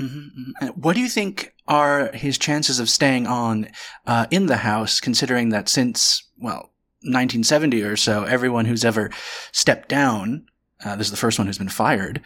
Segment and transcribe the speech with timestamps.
[0.00, 0.80] Mm-hmm.
[0.80, 3.68] What do you think are his chances of staying on
[4.06, 6.72] uh, in the House, considering that since, well,
[7.02, 9.10] 1970 or so, everyone who's ever
[9.52, 10.46] stepped down,
[10.84, 12.20] uh, this is the first one who's been fired,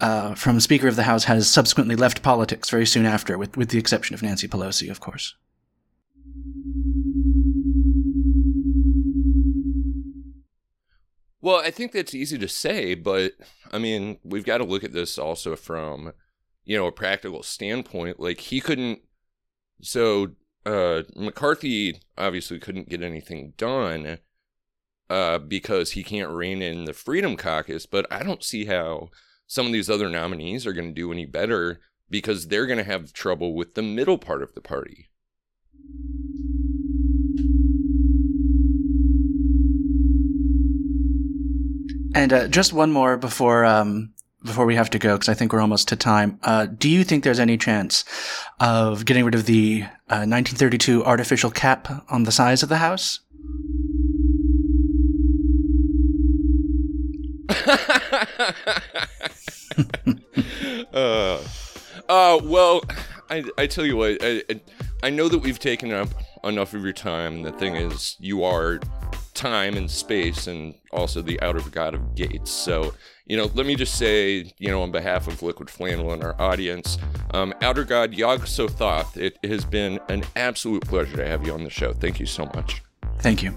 [0.00, 3.68] uh, from Speaker of the House has subsequently left politics very soon after, with, with
[3.68, 5.34] the exception of Nancy Pelosi, of course.
[11.40, 13.32] Well, I think that's easy to say, but
[13.72, 16.12] I mean, we've got to look at this also from,
[16.64, 18.20] you know, a practical standpoint.
[18.20, 19.00] Like he couldn't
[19.80, 20.28] so
[20.64, 24.18] uh McCarthy obviously couldn't get anything done
[25.10, 29.10] uh because he can't rein in the Freedom Caucus, but I don't see how
[29.46, 32.84] some of these other nominees are going to do any better because they're going to
[32.84, 35.08] have trouble with the middle part of the party.
[42.14, 44.12] And uh, just one more before um,
[44.44, 46.38] before we have to go, because I think we're almost to time.
[46.42, 48.04] Uh, do you think there's any chance
[48.60, 53.20] of getting rid of the uh, 1932 artificial cap on the size of the house?
[60.92, 61.42] uh,
[62.08, 62.82] uh, well,
[63.30, 64.42] I, I tell you what, I,
[65.02, 66.08] I know that we've taken up
[66.44, 67.42] enough of your time.
[67.42, 68.80] The thing is, you are
[69.34, 72.50] time and space and also the outer god of gates.
[72.50, 72.94] So,
[73.26, 76.40] you know, let me just say, you know, on behalf of Liquid Flannel and our
[76.40, 76.98] audience,
[77.32, 81.64] um, outer god Yog Sothoth, it has been an absolute pleasure to have you on
[81.64, 81.92] the show.
[81.92, 82.82] Thank you so much.
[83.18, 83.56] Thank you.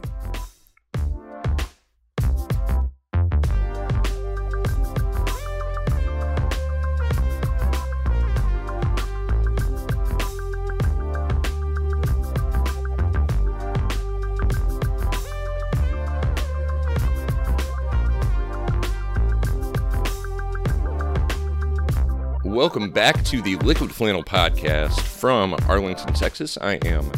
[22.75, 26.57] Welcome back to the Liquid Flannel Podcast from Arlington, Texas.
[26.59, 27.09] I am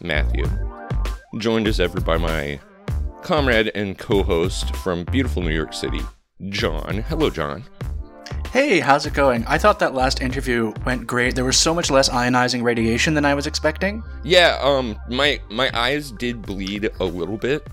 [0.00, 0.46] Matthew,
[1.36, 2.58] joined as ever by my
[3.20, 6.00] comrade and co host from beautiful New York City,
[6.48, 7.04] John.
[7.08, 7.62] Hello, John.
[8.52, 9.44] Hey, how's it going?
[9.46, 11.34] I thought that last interview went great.
[11.34, 14.02] There was so much less ionizing radiation than I was expecting.
[14.24, 17.66] Yeah, um, my my eyes did bleed a little bit,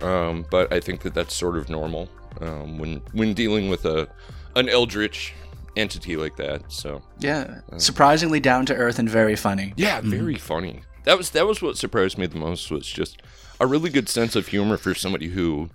[0.00, 2.08] um, but I think that that's sort of normal
[2.40, 4.08] um, when when dealing with a
[4.56, 5.32] an eldritch
[5.76, 6.70] entity like that.
[6.70, 9.74] So yeah, uh, surprisingly down to earth and very funny.
[9.76, 10.10] Yeah, mm-hmm.
[10.10, 10.46] very mm-hmm.
[10.46, 10.80] funny.
[11.04, 13.22] That was that was what surprised me the most was just
[13.60, 15.70] a really good sense of humor for somebody who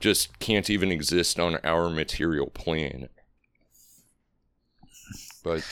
[0.00, 3.08] just can't even exist on our material plane.
[5.42, 5.64] But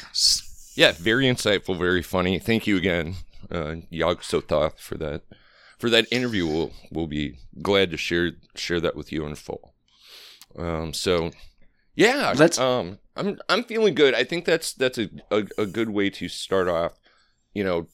[0.74, 2.38] yeah, very insightful, very funny.
[2.38, 3.16] Thank you again,
[3.50, 5.22] uh, Yog Sothoth, for that
[5.78, 6.46] for that interview.
[6.46, 9.74] We'll we'll be glad to share share that with you in full.
[10.58, 11.30] Um, so
[11.96, 12.58] yeah, let's.
[12.58, 14.14] Um, I'm I'm feeling good.
[14.14, 16.92] I think that's that's a, a, a good way to start off.
[17.54, 17.88] You know,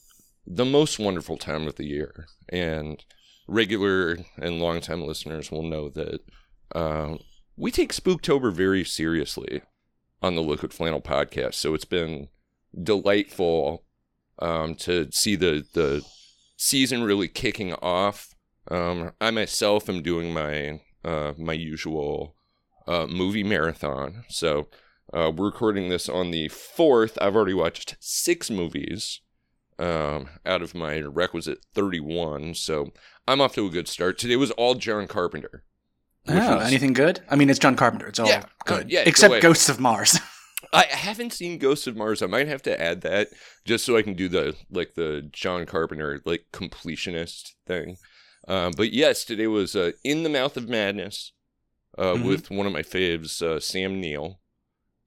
[0.46, 3.02] the most wonderful time of the year, and
[3.46, 6.20] regular and longtime listeners will know that
[6.74, 7.16] uh,
[7.56, 9.62] we take Spooktober very seriously
[10.20, 11.54] on the Liquid Flannel podcast.
[11.54, 12.28] So it's been
[12.80, 13.84] delightful
[14.40, 16.04] um, to see the the
[16.56, 18.34] season really kicking off.
[18.69, 22.34] Um, I myself am doing my uh, my usual
[22.87, 24.25] uh, movie marathon.
[24.28, 24.69] So
[25.12, 27.19] uh, we're recording this on the 4th.
[27.20, 29.20] I've already watched six movies
[29.78, 32.54] um, out of my requisite 31.
[32.54, 32.93] So
[33.26, 34.19] I'm off to a good start.
[34.19, 35.65] Today was all John Carpenter.
[36.28, 36.69] Oh, is...
[36.69, 37.20] anything good?
[37.28, 38.06] I mean, it's John Carpenter.
[38.06, 38.91] It's all yeah, good.
[38.91, 40.19] yeah, Except Ghosts of Mars.
[40.72, 42.22] I haven't seen Ghosts of Mars.
[42.22, 43.28] I might have to add that
[43.64, 47.97] just so I can do the like the John Carpenter like completionist thing.
[48.49, 51.32] Um, but yes, today was uh, In the Mouth of Madness
[51.98, 52.26] uh, mm-hmm.
[52.26, 54.41] with one of my faves, uh, Sam Neill.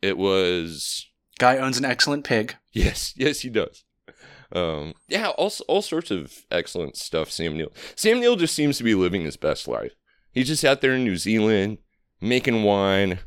[0.01, 1.07] It was
[1.40, 2.56] guy owns an excellent pig.
[2.73, 3.84] Yes, yes, he does.
[4.51, 7.31] Um, yeah, all all sorts of excellent stuff.
[7.31, 7.74] Sam Neill.
[7.95, 9.94] Sam Neill just seems to be living his best life.
[10.31, 11.79] He's just out there in New Zealand
[12.22, 13.19] making wine,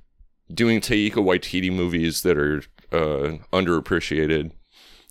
[0.53, 4.53] doing Taika Waititi movies that are uh, underappreciated.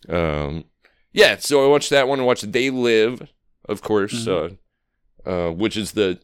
[0.09, 0.65] Um,
[1.11, 2.19] yeah, so I watched that one.
[2.19, 3.27] I watched They Live,
[3.65, 4.55] of course, mm-hmm.
[5.27, 6.19] uh, uh, which is the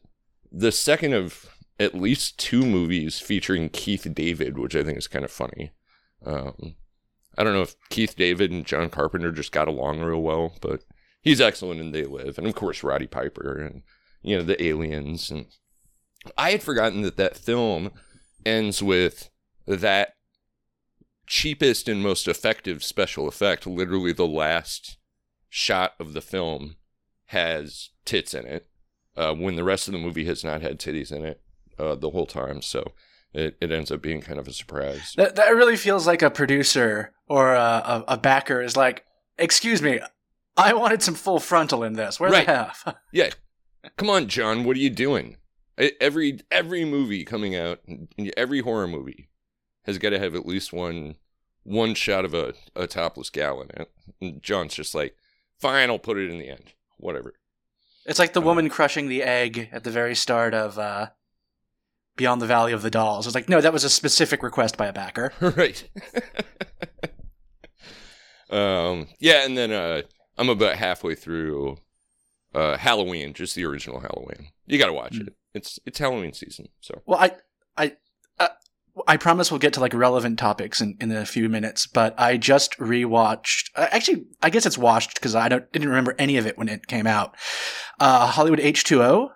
[0.51, 1.47] the second of
[1.79, 5.71] at least two movies featuring Keith David, which I think is kind of funny.
[6.25, 6.75] Um,
[7.37, 10.83] I don't know if Keith David and John Carpenter just got along real well, but
[11.21, 13.81] he's excellent in They Live, and of course Roddy Piper and
[14.21, 15.31] you know the aliens.
[15.31, 15.47] And
[16.37, 17.91] I had forgotten that that film
[18.45, 19.29] ends with
[19.65, 20.15] that
[21.25, 23.65] cheapest and most effective special effect.
[23.65, 24.97] Literally, the last
[25.49, 26.75] shot of the film
[27.27, 28.67] has tits in it,
[29.17, 31.42] uh, when the rest of the movie has not had titties in it
[31.79, 32.61] uh, the whole time.
[32.61, 32.93] So
[33.33, 35.13] it, it ends up being kind of a surprise.
[35.17, 39.05] That that really feels like a producer or a, a, backer is like,
[39.37, 39.99] excuse me,
[40.57, 42.19] I wanted some full frontal in this.
[42.19, 42.45] Where's Right.
[42.45, 42.95] the half?
[43.11, 43.29] Yeah,
[43.97, 45.37] come on, John, what are you doing?
[45.99, 47.79] Every every movie coming out,
[48.37, 49.29] every horror movie
[49.85, 51.15] has got to have at least one
[51.63, 53.89] one shot of a, a topless gal in it.
[54.21, 55.15] And John's just like,
[55.59, 56.73] fine, I'll put it in the end.
[56.97, 57.33] Whatever.
[58.05, 58.45] It's like the Uh.
[58.45, 61.07] woman crushing the egg at the very start of uh,
[62.15, 63.25] Beyond the Valley of the Dolls.
[63.25, 65.33] I was like, no, that was a specific request by a backer.
[65.41, 65.83] right.
[68.49, 69.07] um.
[69.19, 70.01] Yeah, and then uh,
[70.37, 71.77] I'm about halfway through
[72.53, 74.49] uh Halloween, just the original Halloween.
[74.67, 75.27] You got to watch Mm.
[75.27, 75.35] it.
[75.53, 77.31] It's it's Halloween season, so Well, I,
[77.77, 77.93] I,
[78.39, 78.47] uh,
[79.07, 81.85] I promise we'll get to like relevant topics in, in a few minutes.
[81.87, 83.69] But I just rewatched.
[83.75, 86.69] Uh, actually, I guess it's watched because I don't didn't remember any of it when
[86.69, 87.35] it came out.
[87.99, 89.31] Uh, Hollywood H two O,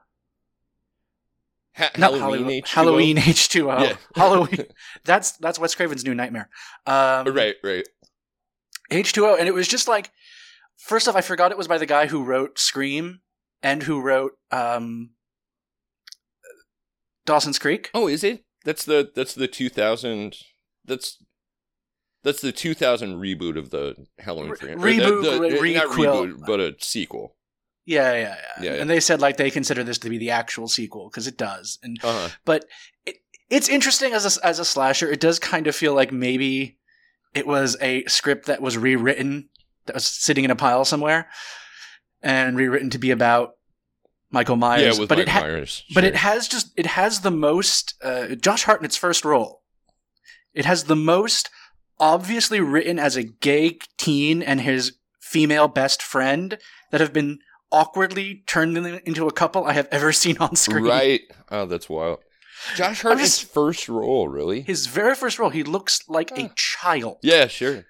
[1.77, 2.67] ha- not Halloween Hollywood, H2O?
[2.67, 3.97] Halloween H two O, Yeah.
[4.15, 4.65] Halloween.
[5.05, 6.49] That's that's Wes Craven's new nightmare.
[6.85, 7.87] Um, right, right.
[8.91, 10.11] H two O, and it was just like.
[10.79, 13.21] First off, I forgot it was by the guy who wrote Scream
[13.63, 15.09] and who wrote um,
[17.25, 17.89] Dawson's Creek.
[17.95, 18.43] Oh, is it?
[18.63, 20.35] That's the that's the 2000
[20.85, 21.17] that's
[22.23, 24.83] that's the 2000 reboot of the Halloween Re- franchise.
[24.83, 27.35] reboot, the, re- not reboot, but a sequel.
[27.87, 28.35] Yeah, yeah, yeah.
[28.61, 28.81] Yeah, yeah.
[28.81, 31.79] And they said like they consider this to be the actual sequel because it does.
[31.81, 32.29] And Uh-huh.
[32.45, 32.65] but
[33.05, 33.15] it,
[33.49, 35.09] it's interesting as a, as a slasher.
[35.09, 36.77] It does kind of feel like maybe
[37.33, 39.49] it was a script that was rewritten
[39.85, 41.29] that was sitting in a pile somewhere
[42.21, 43.51] and rewritten to be about
[44.31, 44.95] Michael Myers.
[44.95, 45.83] Yeah, with but Mike it ha- Myers.
[45.95, 49.61] but it has just it has the most uh, Josh Hartnett's first role.
[50.53, 51.49] It has the most
[51.99, 56.57] obviously written as a gay teen and his female best friend
[56.91, 57.39] that have been
[57.71, 60.85] awkwardly turned in- into a couple I have ever seen on screen.
[60.85, 61.21] Right.
[61.51, 62.19] Oh, that's wild.
[62.75, 64.61] Josh Hartnett's just- first role, really?
[64.61, 67.17] His very first role, he looks like a child.
[67.21, 67.85] yeah, sure.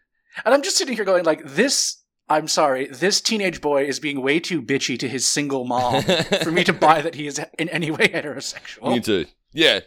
[0.45, 4.21] And I'm just sitting here going like this I'm sorry, this teenage boy is being
[4.21, 6.01] way too bitchy to his single mom
[6.43, 8.91] for me to buy that he is in any way heterosexual.
[8.91, 9.79] needs a yeah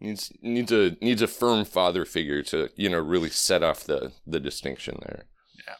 [0.00, 4.12] needs needs a needs a firm father figure to you know really set off the
[4.26, 5.26] the distinction there
[5.68, 5.74] Yeah.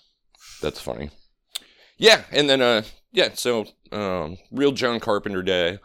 [0.60, 1.08] that's funny
[1.96, 2.82] yeah and then uh
[3.14, 5.78] yeah so um real john carpenter day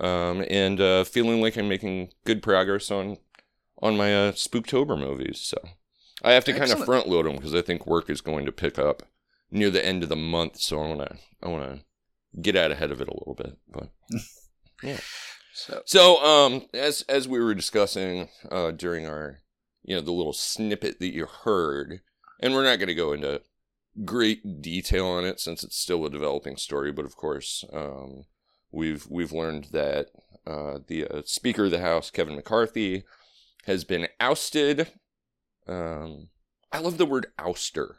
[0.00, 3.16] um and uh feeling like i'm making good progress on
[3.80, 5.56] on my uh spooktober movies so
[6.24, 8.52] i have to kind of front load them because i think work is going to
[8.52, 9.04] pick up
[9.52, 12.72] near the end of the month so i want to i want to get out
[12.72, 13.90] ahead of it a little bit but
[14.82, 14.98] yeah.
[15.54, 19.40] so so, um, as as we were discussing uh, during our,
[19.82, 22.00] you know, the little snippet that you heard,
[22.38, 23.42] and we're not going to go into
[24.04, 28.24] great detail on it since it's still a developing story, but of course, um,
[28.70, 30.06] we've we've learned that
[30.46, 33.04] uh, the uh, Speaker of the House, Kevin McCarthy,
[33.66, 34.88] has been ousted.
[35.66, 36.28] Um,
[36.72, 37.96] I love the word ouster.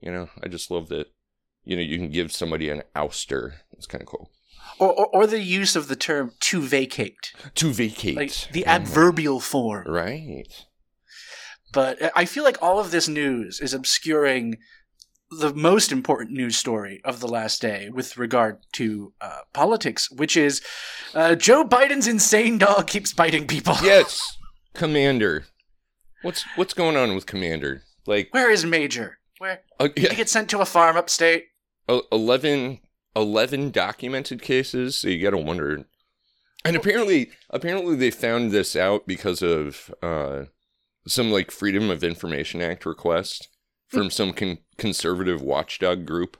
[0.00, 1.08] You know, I just love that.
[1.64, 3.54] You know, you can give somebody an ouster.
[3.72, 4.30] It's kind of cool.
[4.78, 7.32] or, or or the use of the term to vacate.
[7.56, 8.16] To vacate.
[8.16, 8.66] Like the Mhm.
[8.66, 9.86] adverbial form.
[9.86, 10.48] Right.
[11.72, 14.56] But I feel like all of this news is obscuring
[15.30, 20.36] the most important news story of the last day with regard to uh, politics, which
[20.36, 20.62] is
[21.14, 23.76] uh, Joe Biden's insane dog keeps biting people.
[23.82, 24.36] yes,
[24.74, 25.44] Commander.
[26.22, 27.82] What's what's going on with Commander?
[28.06, 29.18] Like, Where is Major?
[29.38, 31.46] Where uh, did he get sent to a farm upstate?
[31.88, 32.80] uh, 11,
[33.16, 34.96] 11 documented cases.
[34.96, 35.84] So you got to wonder.
[36.64, 40.44] And apparently, apparently they found this out because of uh,
[41.06, 43.48] some like Freedom of Information Act request
[43.88, 46.36] from some con- conservative watchdog group.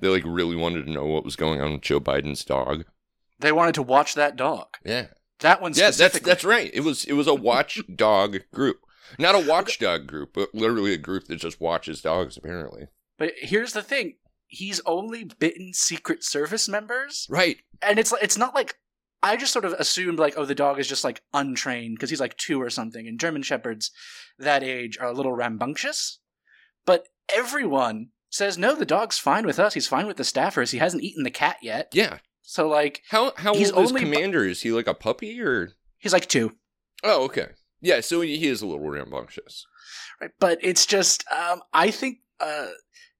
[0.00, 2.84] They like really wanted to know what was going on with Joe Biden's dog.
[3.38, 4.66] They wanted to watch that dog.
[4.84, 5.06] Yeah,
[5.40, 6.70] That one yeah, that's that's right.
[6.72, 8.80] It was it was a watchdog group,
[9.18, 12.36] not a watchdog group, but literally a group that just watches dogs.
[12.36, 12.88] Apparently,
[13.18, 17.58] But here's the thing: he's only bitten Secret Service members, right?
[17.82, 18.76] and it's it's not like
[19.22, 22.20] I just sort of assumed like, oh, the dog is just like untrained because he's
[22.20, 23.90] like two or something, and German shepherds
[24.38, 26.20] that age are a little rambunctious.
[26.86, 29.74] But everyone says no, the dog's fine with us.
[29.74, 30.70] He's fine with the staffers.
[30.72, 31.88] He hasn't eaten the cat yet.
[31.92, 32.18] Yeah.
[32.42, 34.44] So like, How how He's old is only bu- Commander?
[34.44, 35.70] Is he like a puppy or?
[35.98, 36.52] he's like two,
[37.04, 37.48] Oh, okay.
[37.82, 39.66] Yeah, so he he is a little rambunctious.
[40.20, 40.30] right?
[40.40, 42.68] But it's just, um, I think, uh,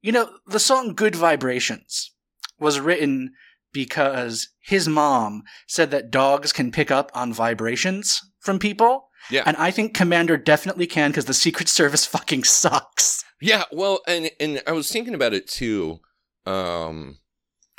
[0.01, 2.13] you know, the song "Good Vibrations"
[2.59, 3.33] was written
[3.73, 9.09] because his mom said that dogs can pick up on vibrations from people.
[9.31, 9.43] Yeah.
[9.47, 13.25] And I think Commander definitely can because the Secret Service fucking sucks.
[13.41, 16.01] Yeah, well, and and I was thinking about it too.
[16.47, 17.19] Um,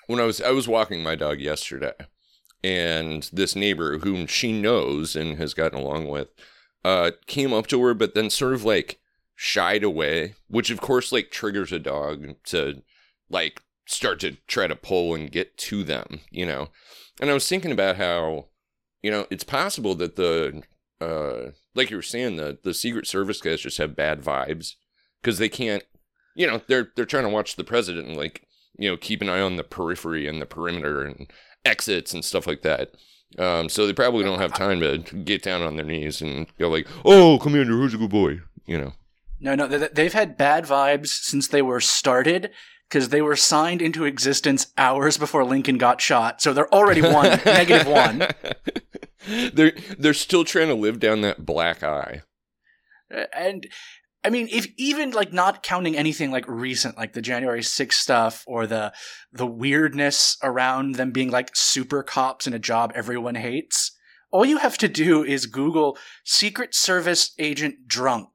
[0.08, 1.94] when I was I was walking my dog yesterday,
[2.64, 6.28] and this neighbor whom she knows and has gotten along with,
[6.84, 9.00] uh, came up to her, but then sort of like
[9.36, 12.84] shied away, which of course like triggers a dog to
[13.30, 16.70] like start to try to pull and get to them, you know.
[17.20, 18.48] And I was thinking about how,
[19.02, 20.62] you know, it's possible that the
[21.02, 24.74] uh like you were saying, the the Secret Service guys just have bad vibes
[25.22, 25.84] because they can't,
[26.36, 28.44] you know, they're they're trying to watch the president and like,
[28.78, 31.28] you know, keep an eye on the periphery and the perimeter and
[31.66, 32.92] exits and stuff like that.
[33.38, 36.70] Um, so they probably don't have time to get down on their knees and go
[36.70, 38.94] like, "Oh, Commander, who's a good boy?" You know.
[39.40, 42.52] No, no, they- they've had bad vibes since they were started
[42.90, 46.42] because they were signed into existence hours before Lincoln got shot.
[46.42, 48.28] So they're already one, negative one.
[49.54, 52.22] they're they're still trying to live down that black eye.
[53.14, 53.68] Uh, and
[54.24, 58.44] I mean, if even like not counting anything like recent, like the January 6th stuff
[58.48, 58.94] or the
[59.32, 63.92] the weirdness around them being like super cops in a job everyone hates,
[64.32, 68.30] all you have to do is Google Secret Service agent drunk,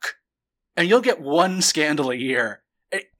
[0.77, 2.63] and you'll get one scandal a year.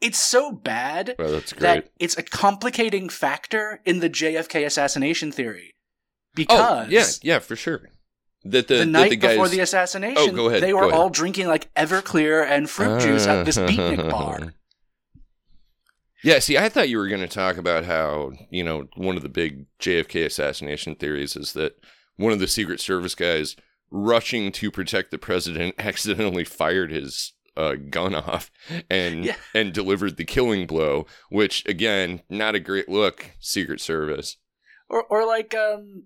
[0.03, 1.61] It's so bad Well, that's great.
[1.63, 5.75] that it's a complicating factor in the JFK assassination theory.
[6.49, 7.89] Oh, Because yeah, yeah, for sure.
[8.45, 10.95] That the, the night the guys, before the assassination, Oh, go ahead, they were ahead.
[10.95, 14.53] all drinking like Everclear and fruit juice at this beatnik bar.
[16.25, 19.23] Yeah, see, I thought you were going to talk about how, you know, one of
[19.23, 21.75] the big JFK assassination theories is that
[22.17, 23.57] one of the Secret Service guys
[23.91, 28.51] rushing to protect the president accidentally fired his uh, gun off
[28.89, 29.37] and Yeah.
[29.55, 34.37] and delivered the killing blow, which again, not a great look, Secret Service.
[34.89, 36.05] Or, or like, um,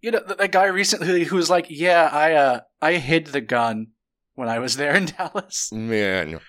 [0.00, 3.40] you know, that, that guy recently who was like, "Yeah, I, uh, I hid the
[3.40, 3.88] gun
[4.34, 6.40] when I was there in Dallas." Man.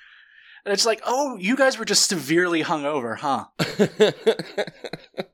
[0.65, 3.45] And it's like, oh, you guys were just severely hungover, huh?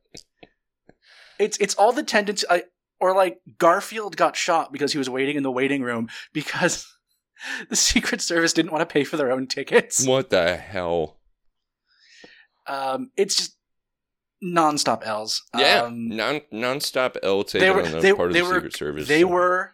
[1.40, 2.64] It's it's all the tendency, I,
[3.00, 6.88] or like Garfield got shot because he was waiting in the waiting room because
[7.70, 10.08] the Secret Service didn't want to pay for their own tickets.
[10.08, 11.18] what the hell?
[12.68, 13.58] Um, it's just
[14.46, 15.42] nonstop L's.
[15.58, 18.54] Yeah, um, non nonstop L they taken were on the they, part of the were
[18.56, 19.08] Secret Service.
[19.08, 19.72] they were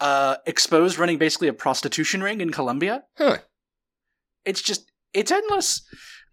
[0.00, 3.04] uh, exposed running basically a prostitution ring in Colombia.
[3.16, 3.38] Huh.
[4.44, 5.82] It's just it's endless.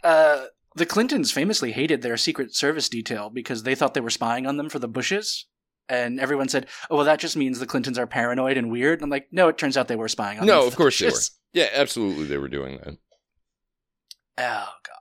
[0.04, 0.46] Uh,
[0.76, 4.58] the Clintons famously hated their Secret Service detail because they thought they were spying on
[4.58, 5.48] them for the Bushes.
[5.88, 9.06] And everyone said, "Oh, well, that just means the Clintons are paranoid and weird." And
[9.06, 11.00] I'm like, "No, it turns out they were spying on them." No, of the course
[11.00, 11.14] they were.
[11.54, 12.98] Yeah, absolutely, they were doing that.
[14.38, 14.96] Oh god.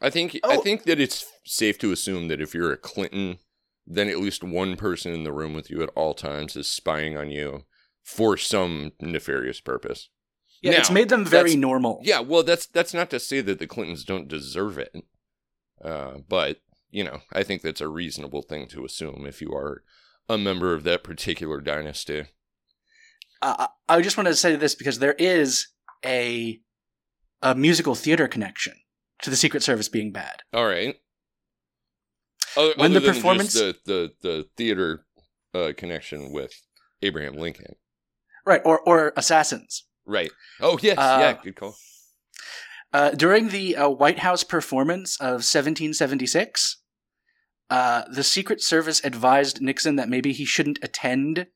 [0.00, 0.60] I think I Oh.
[0.60, 3.38] think that it's safe to assume that if you're a Clinton,
[3.86, 7.16] then at least one person in the room with you at all times is spying
[7.16, 7.64] on you
[8.02, 10.08] for some nefarious purpose.
[10.62, 12.00] Yeah, Now, it's made them very normal.
[12.04, 14.94] Yeah, well, that's that's not to say that the Clintons don't deserve it,
[15.84, 16.58] uh, but
[16.90, 19.82] you know, I think that's a reasonable thing to assume if you are
[20.28, 22.26] a member of that particular dynasty.
[23.40, 25.66] Uh, I just wanted to say this because there is
[26.04, 26.60] a
[27.42, 28.74] a musical theater connection
[29.22, 30.42] to the Secret Service being bad.
[30.52, 30.96] All right.
[32.56, 35.04] Other, When other the performance- the the the theater
[35.54, 36.52] uh, connection with
[37.02, 37.76] Abraham Lincoln,
[38.46, 39.84] Right, or or assassins.
[40.06, 40.30] right?
[40.60, 41.76] Oh yes, Uh, yeah, good call.
[42.92, 46.76] Uh, during the uh, White House performance of 1776,
[47.70, 51.46] uh, the Secret Service advised Nixon that maybe he shouldn't attend,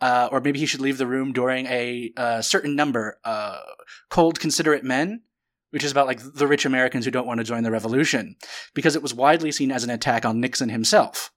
[0.00, 2.10] uh, or maybe he should leave the room during a
[2.42, 3.60] certain number, uh,
[4.08, 5.22] Cool Considerate Men,
[5.70, 8.36] which is about like the rich Americans who don't want to join the revolution,
[8.74, 11.30] because it was widely seen as an attack on Nixon himself.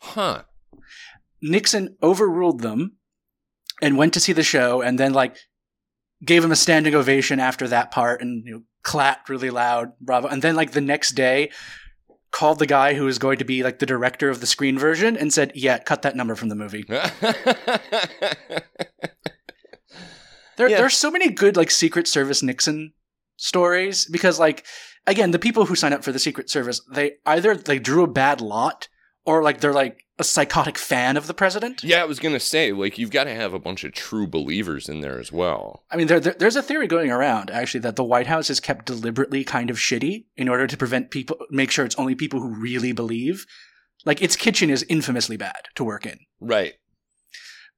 [0.00, 0.42] Huh?
[1.42, 2.96] Nixon overruled them
[3.82, 5.36] and went to see the show and then like
[6.24, 10.28] gave him a standing ovation after that part and you know, clapped really loud bravo
[10.28, 11.50] and then like the next day
[12.30, 15.16] called the guy who was going to be like the director of the screen version
[15.16, 17.02] and said yeah cut that number from the movie there,
[20.58, 20.76] Yeah.
[20.78, 22.92] there's so many good like secret service nixon
[23.36, 24.64] stories because like
[25.06, 28.08] again the people who sign up for the secret service they either they drew a
[28.08, 28.88] bad lot
[29.24, 32.72] or like they're like a psychotic fan of the president yeah, I was gonna say
[32.72, 35.84] like you've got to have a bunch of true believers in there as well.
[35.90, 38.60] I mean, there, there, there's a theory going around actually that the White House is
[38.60, 42.40] kept deliberately kind of shitty in order to prevent people, make sure it's only people
[42.40, 43.46] who really believe.
[44.04, 46.18] Like its kitchen is infamously bad to work in.
[46.40, 46.74] Right.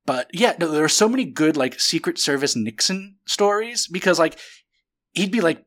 [0.05, 4.39] But yeah, no, there are so many good like Secret Service Nixon stories because like
[5.17, 5.65] he'd be like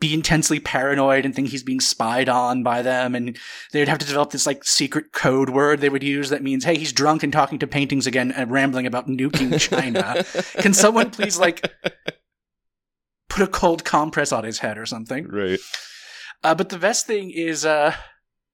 [0.00, 3.38] be intensely paranoid and think he's being spied on by them and
[3.72, 6.76] they'd have to develop this like secret code word they would use that means hey
[6.76, 10.24] he's drunk and talking to paintings again and rambling about nuking China.
[10.62, 11.70] Can someone please like
[13.28, 15.26] put a cold compress on his head or something?
[15.28, 15.60] Right.
[16.42, 17.94] Uh, but the best thing is uh,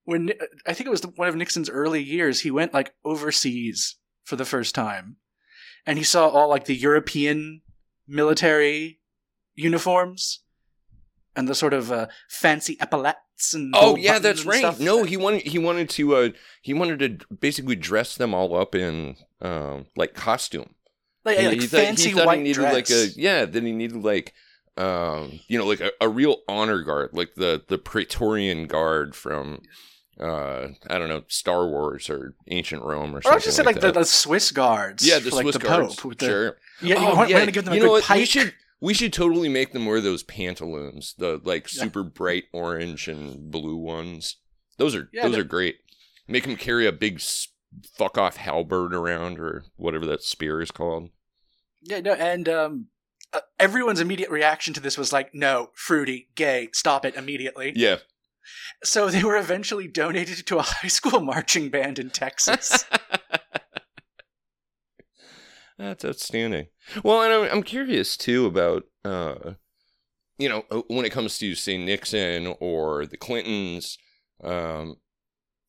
[0.04, 0.32] when
[0.66, 4.44] I think it was one of Nixon's early years, he went like overseas for the
[4.44, 5.16] first time,
[5.84, 7.62] and he saw all like the European
[8.06, 8.99] military
[9.60, 10.40] uniforms
[11.36, 14.58] and the sort of uh, fancy epaulets and Oh yeah, that's right.
[14.58, 14.80] stuff.
[14.80, 16.28] No, he wanted he wanted to uh
[16.62, 20.74] he wanted to basically dress them all up in um like costume.
[21.24, 22.74] like, He- like he thought- fancy he thought white he needed dress.
[22.74, 24.34] like a yeah, then he needed like
[24.76, 29.62] um you know like a, a real honor guard, like the the Praetorian guard from
[30.20, 33.32] uh I don't know Star Wars or ancient Rome or or something.
[33.32, 35.06] I was just say like, the, the Swiss guards.
[35.06, 35.96] yeah, the like, Swiss the guards.
[35.96, 36.56] Pope with the, sure.
[36.82, 37.34] Yeah, you Oh, yeah.
[37.34, 38.04] we're gonna give them you a know good what?
[38.04, 38.18] pike.
[38.18, 43.08] We should we should totally make them wear those pantaloons, the like super bright orange
[43.08, 44.36] and blue ones.
[44.78, 45.76] Those are Yeah, those they're- are great.
[46.26, 47.20] Make them carry a big
[47.96, 51.10] fuck off halberd around or whatever that spear is called.
[51.82, 52.86] Yeah, no, and um,
[53.32, 57.96] uh, everyone's immediate reaction to this was like, "No, fruity, gay, stop it immediately." Yeah.
[58.84, 62.84] So they were eventually donated to a high school marching band in Texas.
[65.80, 66.66] That's outstanding.
[67.02, 69.54] Well, and I'm, I'm curious too about, uh,
[70.36, 73.96] you know, uh, when it comes to say Nixon or the Clintons,
[74.44, 74.96] um,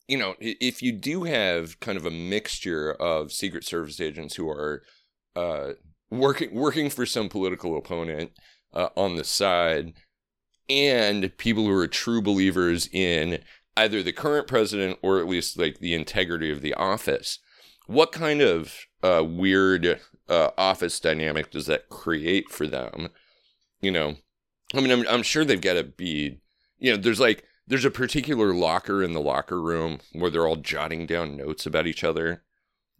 [0.09, 4.49] you know, if you do have kind of a mixture of Secret Service agents who
[4.49, 4.83] are
[5.37, 5.71] uh,
[6.09, 8.31] working working for some political opponent
[8.73, 9.93] uh, on the side,
[10.67, 13.39] and people who are true believers in
[13.77, 17.39] either the current president or at least like the integrity of the office,
[17.87, 23.09] what kind of uh, weird uh, office dynamic does that create for them?
[23.81, 24.15] You know,
[24.73, 26.39] I mean, I'm, I'm sure they've got to be,
[26.79, 30.55] you know, there's like, there's a particular locker in the locker room where they're all
[30.57, 32.43] jotting down notes about each other.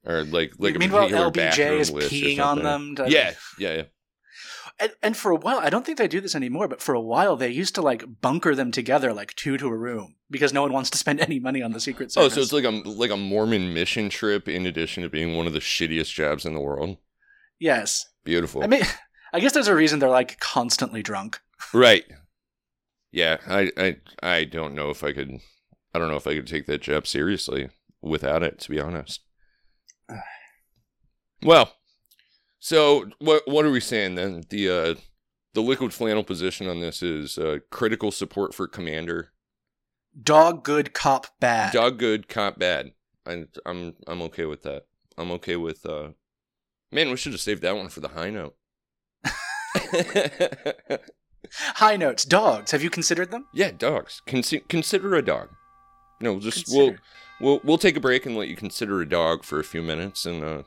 [0.05, 2.95] Or like, like a Meanwhile, particular LBJ is peeing on them.
[2.95, 3.83] to- Yeah, yeah, yeah.
[4.81, 6.67] And, and for a while, I don't think they do this anymore.
[6.67, 9.77] But for a while, they used to like bunker them together, like two to a
[9.77, 12.33] room, because no one wants to spend any money on the Secret Service.
[12.33, 15.47] Oh, so it's like a like a Mormon mission trip in addition to being one
[15.47, 16.97] of the shittiest jobs in the world.
[17.59, 18.05] yes.
[18.23, 18.63] Beautiful.
[18.63, 18.83] I mean,
[19.33, 21.39] I guess there's a reason they're like constantly drunk.
[21.73, 22.05] Right.
[23.11, 25.39] Yeah, I, I I don't know if I could
[25.93, 27.69] I don't know if I could take that job seriously
[28.01, 29.21] without it, to be honest.
[31.43, 31.73] Well,
[32.61, 34.43] so what what are we saying then?
[34.49, 34.95] The uh
[35.53, 39.33] the liquid flannel position on this is uh, critical support for commander.
[40.23, 41.73] Dog good, cop bad.
[41.73, 42.93] Dog good, cop bad.
[43.25, 44.85] I, I'm I'm okay with that.
[45.17, 45.85] I'm okay with.
[45.85, 46.11] uh
[46.93, 48.55] Man, we should have saved that one for the high note.
[51.75, 52.23] High notes.
[52.23, 52.71] Dogs.
[52.71, 53.45] Have you considered them?
[53.53, 54.21] Yeah, dogs.
[54.27, 55.49] Consi- consider a dog.
[56.21, 56.97] No, just Consider.
[57.39, 59.81] we'll we'll we'll take a break and let you consider a dog for a few
[59.81, 60.63] minutes, and uh,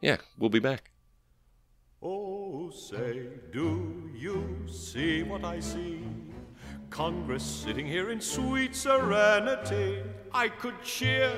[0.00, 0.91] yeah, we'll be back.
[2.04, 6.00] Oh, say, do you see what I see?
[6.90, 10.02] Congress sitting here in sweet serenity.
[10.34, 11.30] I could cheer,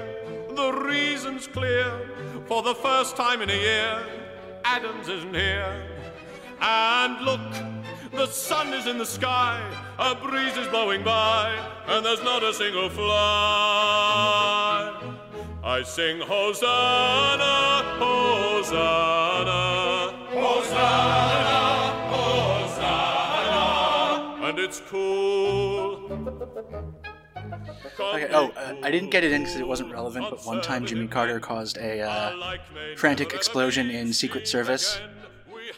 [0.49, 2.09] the reason's clear.
[2.47, 4.07] For the first time in a year,
[4.65, 5.87] Adams isn't here.
[6.63, 7.43] And look,
[8.13, 9.61] the sun is in the sky,
[9.99, 11.55] a breeze is blowing by,
[11.89, 13.05] and there's not a single fly.
[15.63, 19.75] I sing Hosanna, Hosanna,
[28.15, 30.87] Okay, oh, uh, I didn't get it in because it wasn't relevant, but one time
[30.87, 32.57] Jimmy Carter caused a uh,
[32.97, 35.01] frantic explosion in Secret Service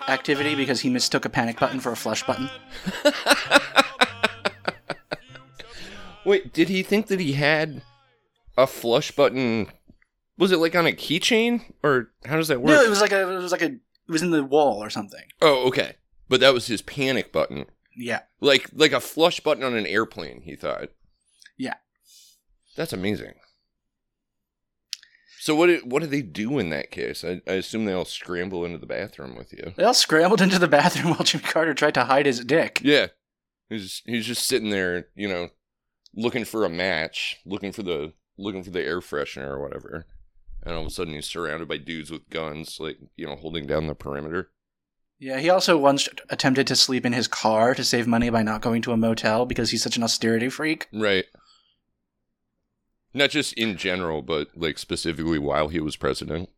[0.08, 2.50] activity because he mistook a panic button for a flush button.
[6.24, 7.82] Wait, did he think that he had
[8.56, 9.68] a flush button?
[10.38, 12.68] Was it like on a keychain, or how does that work?
[12.68, 13.76] No, it was like a, it was like a,
[14.08, 15.24] it was in the wall or something.
[15.42, 15.96] oh, okay,
[16.28, 17.66] but that was his panic button,
[17.96, 20.42] Yeah, like like a flush button on an airplane.
[20.42, 20.88] He thought.
[21.58, 21.74] Yeah.
[22.76, 23.34] that's amazing.
[25.40, 27.24] So what did what do they do in that case?
[27.24, 29.74] I, I assume they all scramble into the bathroom with you.
[29.76, 32.80] they all scrambled into the bathroom while Jimmy Carter tried to hide his dick.
[32.82, 33.08] Yeah,
[33.68, 35.50] he's he's just sitting there, you know,
[36.14, 40.06] looking for a match, looking for the looking for the air freshener or whatever,
[40.66, 43.66] and all of a sudden he's surrounded by dudes with guns, like you know, holding
[43.66, 44.50] down the perimeter.
[45.18, 48.60] Yeah, he also once attempted to sleep in his car to save money by not
[48.60, 50.88] going to a motel because he's such an austerity freak.
[50.92, 51.24] Right.
[53.14, 56.50] Not just in general, but like specifically while he was president.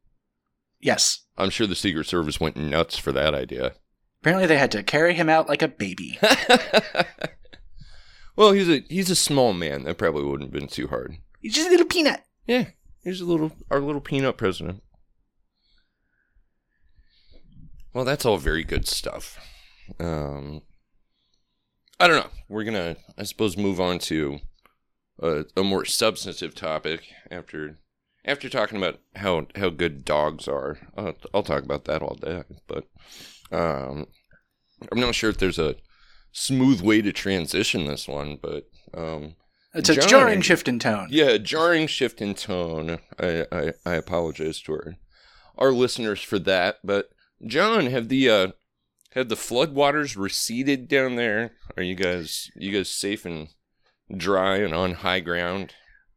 [0.80, 1.20] Yes.
[1.36, 3.74] I'm sure the Secret Service went nuts for that idea.
[4.22, 6.18] Apparently, they had to carry him out like a baby.
[8.36, 9.84] well, he's a he's a small man.
[9.84, 11.18] That probably wouldn't have been too hard.
[11.40, 12.24] He's just a little peanut.
[12.46, 12.70] Yeah,
[13.02, 14.82] he's a little our little peanut president.
[17.92, 19.38] Well, that's all very good stuff.
[19.98, 20.62] Um,
[21.98, 22.30] I don't know.
[22.48, 24.38] We're gonna, I suppose, move on to
[25.20, 27.78] a, a more substantive topic after
[28.24, 30.78] after talking about how how good dogs are.
[30.96, 32.44] I'll, I'll talk about that all day.
[32.66, 32.84] But
[33.50, 34.06] um,
[34.92, 35.76] I'm not sure if there's a
[36.32, 39.34] smooth way to transition this one, but um,
[39.78, 40.08] It's a John.
[40.08, 41.08] jarring shift in tone.
[41.10, 42.98] yeah, a jarring shift in tone.
[43.18, 44.96] I, I, I apologize to our,
[45.56, 46.76] our listeners for that.
[46.84, 47.10] But
[47.46, 48.48] John, have the uh,
[49.12, 51.52] have the floodwaters receded down there?
[51.76, 53.48] Are you guys you guys safe and
[54.14, 55.74] dry and on high ground?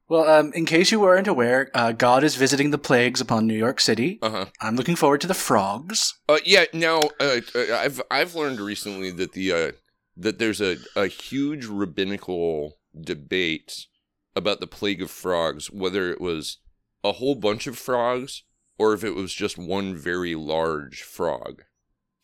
[0.09, 3.53] Well, um, in case you weren't aware, uh, God is visiting the plagues upon New
[3.57, 4.19] York City.
[4.21, 4.45] Uh huh.
[4.59, 6.19] I'm looking forward to the frogs.
[6.27, 6.65] Uh, yeah.
[6.73, 9.71] Now, uh, uh, I've I've learned recently that the uh,
[10.17, 13.87] that there's a, a huge rabbinical debate
[14.35, 16.57] about the plague of frogs, whether it was
[17.03, 18.43] a whole bunch of frogs
[18.77, 21.63] or if it was just one very large frog.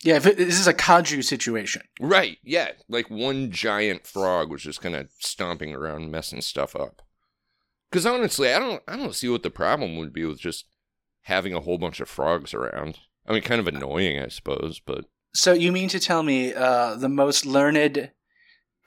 [0.02, 1.82] Yeah, if it, this is a kaiju situation.
[2.00, 2.38] Right.
[2.42, 2.72] Yeah.
[2.88, 7.02] Like one giant frog was just kind of stomping around, messing stuff up.
[7.90, 10.66] Because honestly, I don't I don't see what the problem would be with just
[11.22, 12.98] having a whole bunch of frogs around.
[13.26, 15.04] I mean, kind of annoying, I suppose, but.
[15.34, 18.10] So you mean to tell me uh, the most learned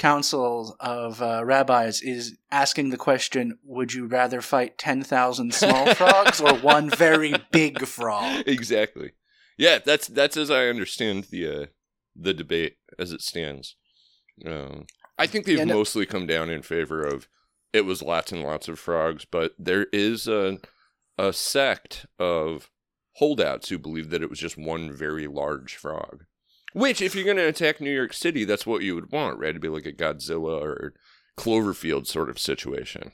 [0.01, 5.93] council of uh, rabbis is asking the question: Would you rather fight ten thousand small
[5.95, 8.43] frogs or one very big frog?
[8.47, 9.11] exactly.
[9.57, 11.65] Yeah, that's that's as I understand the uh,
[12.15, 13.75] the debate as it stands.
[14.45, 14.87] Um,
[15.19, 17.27] I think they've Yeah, no- mostly come down in favor of
[17.71, 20.57] it was lots and lots of frogs, but there is a
[21.17, 22.71] a sect of
[23.17, 26.25] holdouts who believe that it was just one very large frog.
[26.73, 29.53] Which, if you're going to attack New York City, that's what you would want, right?
[29.53, 30.93] To be like a Godzilla or
[31.37, 33.11] Cloverfield sort of situation.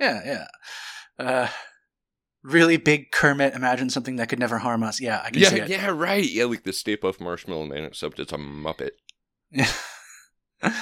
[0.00, 0.46] Yeah, yeah.
[1.24, 1.48] Uh,
[2.42, 3.54] really big Kermit.
[3.54, 5.00] Imagine something that could never harm us.
[5.00, 5.70] Yeah, I can see Yeah, it.
[5.70, 6.24] yeah, right.
[6.28, 8.90] Yeah, like the Stay Puft Marshmallow Man, except it's a Muppet.
[9.50, 9.70] Yeah.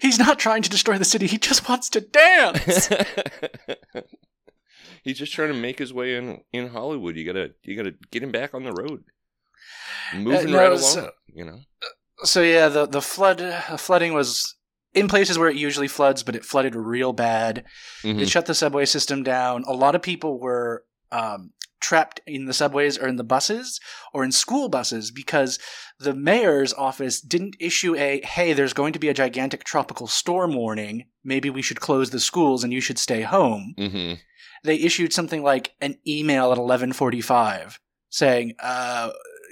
[0.00, 1.26] He's not trying to destroy the city.
[1.26, 2.88] He just wants to dance.
[5.02, 7.16] He's just trying to make his way in in Hollywood.
[7.16, 9.04] You gotta you gotta get him back on the road,
[10.14, 10.78] moving no, right along.
[10.80, 11.60] so- you know.
[12.24, 14.54] so yeah, the the flood uh, flooding was
[14.94, 17.64] in places where it usually floods, but it flooded real bad.
[18.02, 18.20] Mhm.
[18.22, 19.64] It shut the subway system down.
[19.66, 23.78] A lot of people were um, trapped in the subways or in the buses
[24.14, 25.58] or in school buses because
[25.98, 30.54] the mayor's office didn't issue a hey, there's going to be a gigantic tropical storm
[30.54, 31.04] warning.
[31.22, 33.74] Maybe we should close the schools and you should stay home.
[33.78, 34.18] Mhm.
[34.64, 39.10] They issued something like an email at 11:45 saying, uh,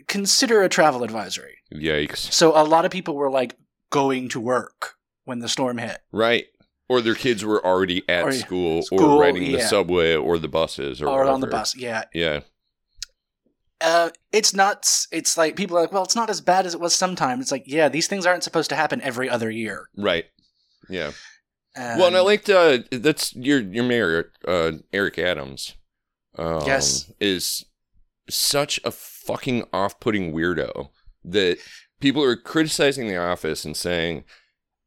[0.08, 2.32] "Consider a travel advisory." Yikes!
[2.32, 3.56] So a lot of people were like
[3.90, 5.98] going to work when the storm hit.
[6.12, 6.46] Right.
[6.88, 10.48] Or their kids were already at Or- school, school, or riding the subway or the
[10.48, 11.74] buses or, or on the bus.
[11.74, 12.40] Yeah, Yeah.
[13.80, 15.08] uh, it's nuts.
[15.10, 17.40] It's like people are like, well, it's not as bad as it was sometimes.
[17.42, 19.88] It's like, yeah, these things aren't supposed to happen every other year.
[19.96, 20.26] Right.
[20.90, 21.12] Yeah.
[21.76, 25.74] Um, well, and I liked uh, that's your your mayor, uh, Eric Adams.
[26.38, 27.10] Um, Yes.
[27.20, 27.64] is
[28.28, 28.90] such a
[29.26, 30.90] fucking off-putting weirdo
[31.24, 31.58] that
[32.00, 34.24] people are criticizing the office and saying,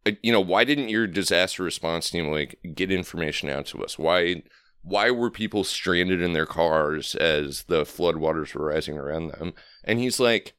[0.05, 3.97] uh, you know, why didn't your disaster response team like get information out to us?
[3.97, 4.43] Why
[4.83, 9.53] why were people stranded in their cars as the floodwaters were rising around them?
[9.83, 10.53] And he's like,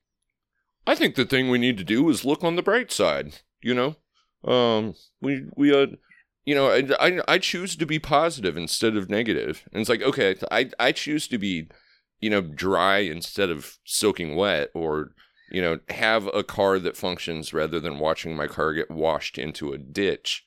[0.86, 3.40] I think the thing we need to do is look on the bright side.
[3.62, 3.96] You know,
[4.50, 5.86] um, we we uh,
[6.44, 9.68] you know, I, I I choose to be positive instead of negative.
[9.72, 11.68] And it's like, okay, I I choose to be,
[12.20, 15.12] you know, dry instead of soaking wet, or
[15.50, 19.72] you know, have a car that functions rather than watching my car get washed into
[19.72, 20.44] a ditch.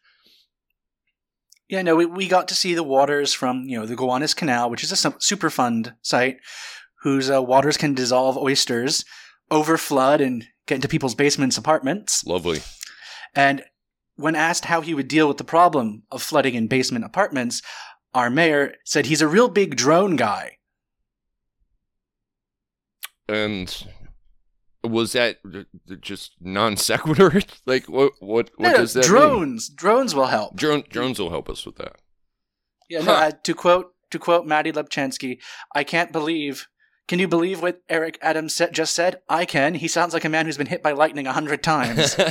[1.70, 4.70] yeah, no, we, we got to see the waters from you know the Gowanus Canal,
[4.70, 6.38] which is a su- super fund site
[7.02, 9.04] whose uh, waters can dissolve oysters,
[9.50, 12.24] over flood, and get into people's basements, apartments.
[12.26, 12.62] Lovely.
[13.34, 13.64] And
[14.16, 17.62] when asked how he would deal with the problem of flooding in basement apartments,
[18.14, 20.58] our mayor said he's a real big drone guy.
[23.30, 23.88] And
[24.84, 27.42] was that th- th- just non sequitur?
[27.66, 29.10] like what what what No, no, does that mean?
[29.12, 30.56] drones, drones will help.
[30.56, 31.98] Drone drones will help us with that.
[32.90, 33.22] Yeah, no, Huh.
[33.28, 35.38] uh, to quote to quote Mattie Lubchansky,
[35.74, 36.68] I can't believe.
[37.08, 39.20] Can you believe what Eric Adams sa- just said?
[39.28, 39.74] I can.
[39.76, 42.16] He sounds like a man who's been hit by lightning a hundred times.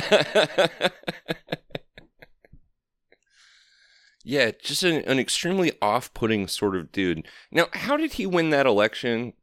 [4.23, 7.27] yeah, just an, an extremely off-putting sort of dude.
[7.51, 9.33] Now, how did he win that election?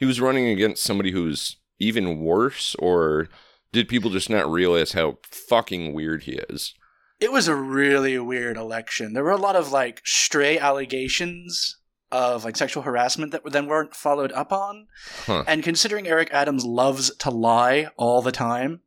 [0.00, 3.28] He was running against somebody who's even worse, or
[3.72, 6.74] did people just not realize how fucking weird he is?
[7.20, 9.12] it was a really weird election.
[9.12, 11.76] There were a lot of like stray allegations
[12.10, 14.88] of like sexual harassment that then weren't followed up on.
[15.26, 15.44] Huh.
[15.46, 18.80] And considering Eric Adams loves to lie all the time,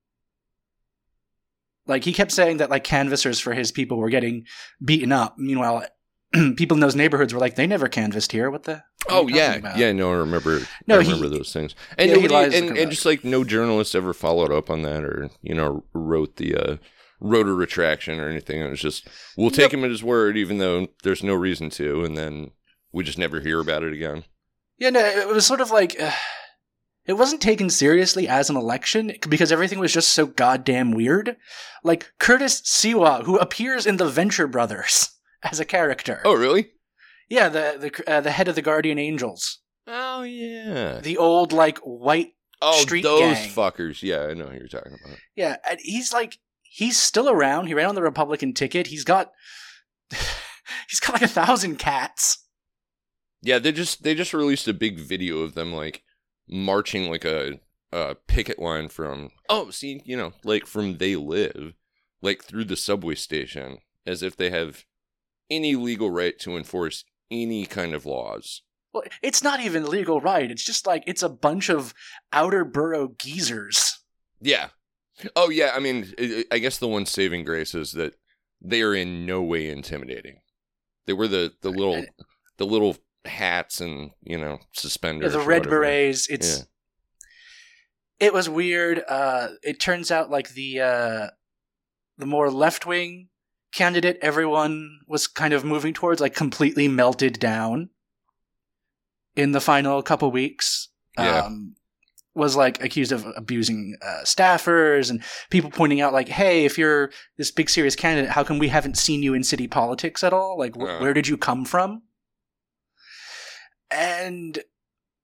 [1.86, 4.46] like he kept saying that like canvassers for his people were getting
[4.84, 5.36] beaten up.
[5.38, 5.86] Meanwhile,
[6.58, 8.50] people in those neighborhoods were like, they never canvassed here.
[8.50, 8.84] What the?
[9.06, 9.92] what Oh yeah, about?" yeah.
[9.92, 10.62] No, I remember.
[10.88, 11.76] No, I he- remember those things.
[11.98, 15.30] And yeah, nobody, and, and just like no journalist ever followed up on that, or
[15.42, 16.78] you know, wrote the uh,
[17.20, 18.62] wrote a retraction or anything.
[18.62, 22.04] It was just we'll take him at his word, even though there's no reason to,
[22.04, 22.52] and then
[22.92, 24.24] we just never hear about it again.
[24.78, 26.12] Yeah, no, it was sort of like uh,
[27.06, 31.38] it wasn't taken seriously as an election because everything was just so goddamn weird.
[31.84, 35.10] Like Curtis Sliwa, who appears in the Venture Brothers
[35.44, 36.22] as a character.
[36.26, 36.72] Oh, really?
[37.30, 41.00] yeah, the the uh, the head of the Guardian Angels, Oh yeah.
[41.02, 42.34] the old like white.
[42.62, 43.50] Oh, street those gang.
[43.50, 44.02] fuckers.
[44.02, 45.18] Yeah, I know who you're talking about.
[45.36, 47.68] Yeah, and he's like he's still around.
[47.68, 48.88] He ran on the Republican ticket.
[48.88, 49.32] He's got
[50.90, 52.46] he's got like a thousand cats.
[53.42, 56.04] Yeah, they just they just released a big video of them like
[56.48, 57.60] marching like a
[57.92, 61.74] a picket line from oh see you know like from they live
[62.22, 64.84] like through the subway station as if they have
[65.56, 68.62] any legal right to enforce any kind of laws.
[68.94, 70.52] Well, it's not even legal right.
[70.52, 71.94] It's just like it's a bunch of
[72.32, 74.00] outer borough geezers.
[74.42, 74.70] Yeah.
[75.36, 75.72] Oh yeah.
[75.76, 76.14] I mean,
[76.52, 78.16] I guess the one saving grace is that
[78.62, 80.42] they are in no way intimidating.
[81.08, 82.04] They were the the little
[82.58, 85.32] the little hats and you know Yeah, suspenders.
[85.34, 86.28] the red berets.
[86.28, 88.28] It's Yeah.
[88.28, 89.02] it was weird.
[89.08, 91.28] Uh, it turns out like the uh,
[92.18, 93.30] the more left wing
[93.74, 97.90] candidate everyone was kind of moving towards, like completely melted down
[99.36, 100.90] in the final couple weeks.
[101.18, 101.46] Yeah.
[101.46, 101.76] Um,
[102.36, 107.12] was like accused of abusing uh, staffers and people pointing out like, hey, if you're
[107.38, 110.58] this big serious candidate, how come we haven't seen you in city politics at all?
[110.58, 110.98] Like, wh- Uh.
[110.98, 112.02] where did you come from?
[113.92, 114.60] And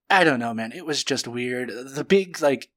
[0.10, 0.72] I don't know, man.
[0.72, 1.72] It was just weird.
[1.96, 2.70] The big, like,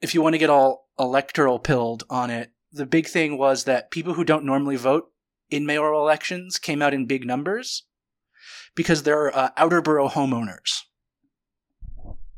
[0.00, 3.90] if you want to get all electoral pilled on it, the big thing was that
[3.90, 5.10] people who don't normally vote
[5.50, 7.84] in mayoral elections came out in big numbers
[8.74, 10.82] because they're uh, outer borough homeowners.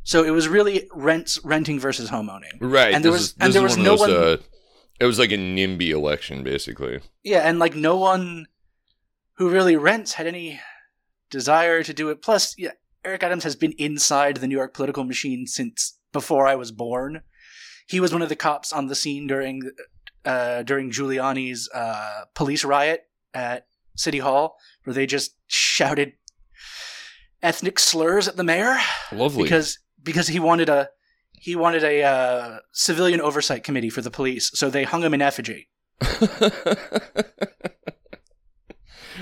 [0.03, 2.57] So it was really rents, renting versus homeowning.
[2.61, 2.95] Right.
[2.95, 4.37] And there this was- is- and there was one no those, one- Uh,
[5.01, 7.01] it was like a NIMBY election, basically.
[7.23, 8.47] Yeah, and like no one
[9.35, 10.61] who really rents had any
[11.31, 12.23] desire to do it.
[12.23, 12.73] Plus, yeah,
[13.05, 17.23] Eric Adams has been inside the New York political machine since before I was born.
[17.87, 19.71] He was one of the cops on the scene during
[20.29, 23.01] uh, during Giuliani's uh, police riot
[23.33, 26.13] at City Hall, where they just shouted
[27.43, 28.77] ethnic slurs at the mayor
[29.13, 29.45] Lovely.
[29.45, 30.89] because because he wanted a
[31.33, 35.23] he wanted a uh, civilian oversight committee for the police, so they hung him in
[35.23, 35.69] effigy.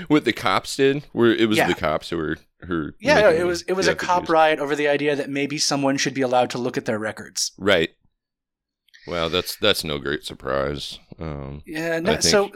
[0.07, 1.67] what the cops did, where it was Yeah.
[1.67, 2.91] the cops who were who.
[2.99, 6.13] Yeah, it was it was a cop riot over the idea that maybe someone should
[6.13, 7.51] be allowed to look at their records.
[7.57, 7.91] Right.
[9.07, 10.99] Well, that's that's no great surprise.
[11.19, 12.51] Um, Yeah, no, think so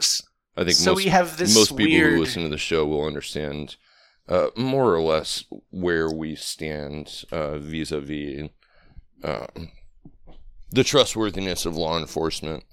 [0.56, 2.12] I think so most we have this most people weird.
[2.14, 3.76] who listen to the show will understand
[4.28, 8.50] uh, more or less where we stand uh, vis-a-vis
[9.24, 9.46] uh,
[10.70, 12.64] the trustworthiness of law enforcement.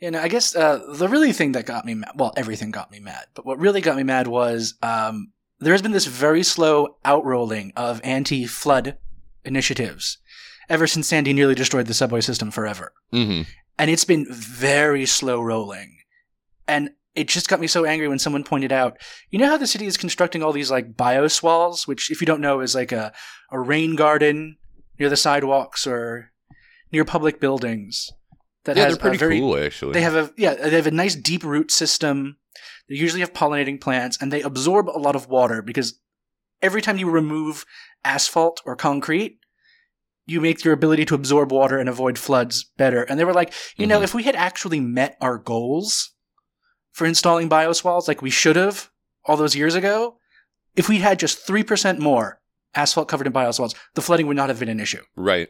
[0.00, 2.92] You know, I guess uh, the really thing that got me mad, well, everything got
[2.92, 6.44] me mad, but what really got me mad was um, there has been this very
[6.44, 8.96] slow outrolling of anti flood
[9.44, 10.18] initiatives
[10.68, 12.92] ever since Sandy nearly destroyed the subway system forever.
[13.10, 13.42] hmm
[13.78, 15.98] And it's been very slow rolling.
[16.66, 18.98] And it just got me so angry when someone pointed out,
[19.30, 22.40] you know how the city is constructing all these like bioswales, which if you don't
[22.40, 23.12] know is like a,
[23.50, 24.56] a rain garden
[24.98, 26.32] near the sidewalks or
[26.92, 28.10] near public buildings
[28.64, 29.92] that Yeah, has they're pretty very cool, actually.
[29.94, 32.36] they have a yeah, they have a nice deep root system.
[32.88, 35.98] They usually have pollinating plants and they absorb a lot of water because
[36.62, 37.64] every time you remove
[38.04, 39.38] asphalt or concrete,
[40.28, 43.02] you make your ability to absorb water and avoid floods better.
[43.02, 44.04] And they were like, you know, Mhm.
[44.04, 46.12] if we had actually met our goals
[46.92, 48.90] for installing bioswales like we should have
[49.24, 50.18] all those years ago,
[50.76, 52.40] if we had just 3% more
[52.74, 55.02] asphalt covered in bioswales, the flooding would not have been an issue.
[55.16, 55.48] Right.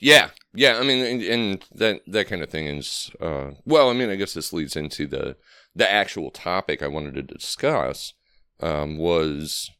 [0.00, 0.78] Yeah, yeah.
[0.78, 3.90] I mean, and, and that that kind of thing is uh, well.
[3.90, 5.36] I mean, I guess this leads into the
[5.74, 8.12] the actual topic I wanted to discuss
[8.58, 9.70] um, was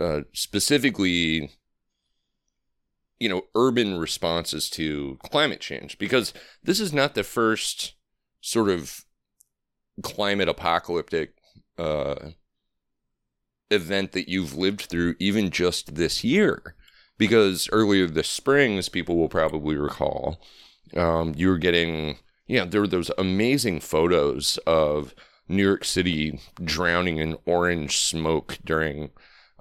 [0.00, 1.52] uh, specifically,
[3.20, 7.94] you know, urban responses to climate change because this is not the first
[8.40, 9.04] sort of
[10.02, 11.34] climate apocalyptic
[11.78, 12.30] uh,
[13.70, 16.74] event that you've lived through, even just this year.
[17.16, 20.40] Because earlier this spring, as people will probably recall,
[20.96, 25.14] um, you were getting, yeah, there were those amazing photos of
[25.48, 29.10] New York City drowning in orange smoke during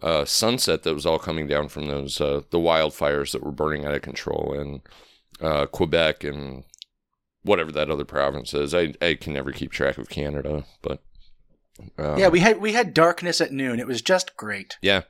[0.01, 3.85] uh, sunset that was all coming down from those uh, the wildfires that were burning
[3.85, 4.81] out of control in
[5.41, 6.63] uh, Quebec and
[7.43, 8.73] whatever that other province is.
[8.73, 11.01] I I can never keep track of Canada, but
[11.97, 13.79] um, yeah, we had we had darkness at noon.
[13.79, 14.77] It was just great.
[14.81, 15.03] yeah.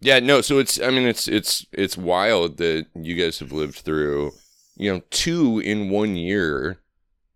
[0.00, 3.76] Yeah, no, so it's I mean it's it's it's wild that you guys have lived
[3.76, 4.32] through,
[4.76, 6.78] you know, two in one year,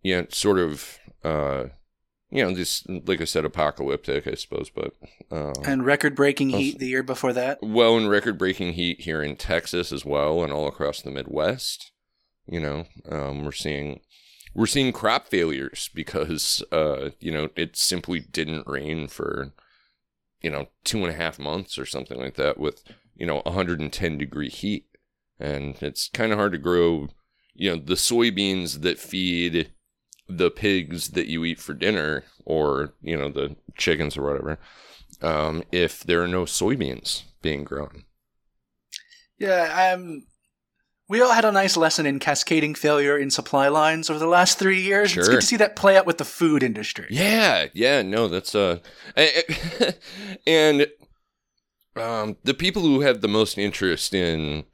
[0.02, 1.68] you know, sort of uh
[2.30, 4.94] you know, just like I said, apocalyptic, I suppose, but
[5.30, 7.58] um, And record breaking heat the year before that.
[7.62, 11.90] well, in record-breaking heat here in Texas as well, and all across the Midwest.
[12.46, 14.00] You know, um, we're seeing
[14.54, 19.52] we're seeing crop failures because uh, you know it simply didn't rain for
[20.40, 22.82] you know two and a half months or something like that with
[23.14, 24.86] you know 110 degree heat,
[25.38, 27.08] and it's kind of hard to grow
[27.54, 29.72] you know the soybeans that feed
[30.28, 34.58] the pigs that you eat for dinner or you know the chickens or whatever
[35.22, 38.04] um, if there are no soybeans being grown.
[39.38, 40.26] Yeah, um,
[41.08, 44.58] we all had a nice lesson in cascading failure in supply lines over the last
[44.58, 45.10] three years.
[45.10, 45.20] sure.
[45.20, 47.06] It's good to see that play out with the food industry.
[47.10, 48.78] Yeah, yeah, no, that's uh,
[50.46, 50.86] and
[51.96, 54.64] um, the people who have the most interest in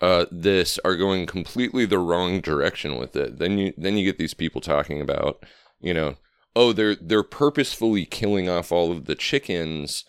[0.00, 3.38] uh this are going completely the wrong direction with it.
[3.38, 5.44] Then you then you get these people talking about,
[5.80, 6.16] you know,
[6.54, 10.04] oh they're they're purposefully killing off all of the chickens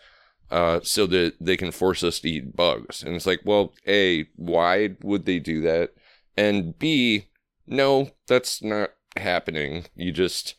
[0.51, 3.03] uh so that they can force us to eat bugs.
[3.03, 5.91] And it's like, well, A, why would they do that?
[6.37, 7.27] And B,
[7.67, 9.85] no, that's not happening.
[9.95, 10.55] You just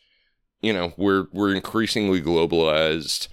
[0.61, 3.29] you know, we're we're increasingly globalized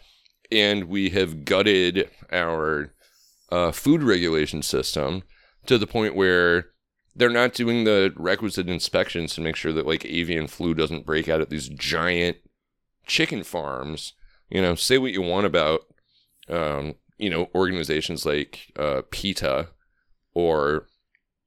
[0.52, 2.94] and we have gutted our
[3.52, 5.24] uh, food regulation system
[5.68, 6.68] to the point where
[7.16, 11.28] they're not doing the requisite inspections to make sure that like avian flu doesn't break
[11.28, 12.38] out at these giant
[13.06, 14.14] chicken farms.
[14.50, 15.82] You know, say what you want about
[16.50, 19.70] um, you know, organizations like uh, PETA
[20.34, 20.88] or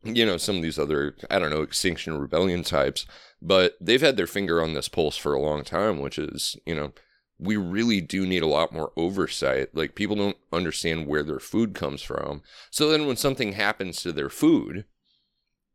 [0.03, 3.07] you know, some of these other I don't know, extinction rebellion types,
[3.41, 6.75] but they've had their finger on this pulse for a long time, which is, you
[6.75, 6.93] know,
[7.41, 9.75] we really do need a lot more oversight.
[9.75, 12.43] Like people don't understand where their food comes from.
[12.71, 14.85] So then when something happens to their food,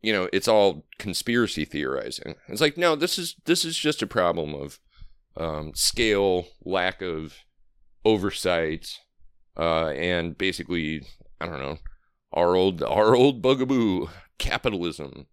[0.01, 2.35] you know, it's all conspiracy theorizing.
[2.47, 4.79] It's like, no, this is this is just a problem of
[5.35, 7.39] um, scale, lack of
[8.05, 8.99] oversight,
[9.57, 11.05] uh, and basically,
[11.41, 11.79] I don't know,
[12.31, 15.25] our old our old bugaboo, capitalism.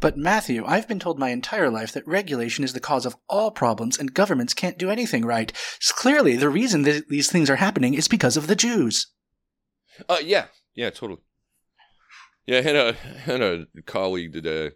[0.00, 3.50] But Matthew, I've been told my entire life that regulation is the cause of all
[3.50, 5.52] problems and governments can't do anything right.
[5.52, 9.06] S- Clearly, the reason that these things are happening is because of the Jews.
[10.08, 11.20] Uh, yeah, yeah, totally.
[12.46, 14.72] Yeah, I had a had a colleague today.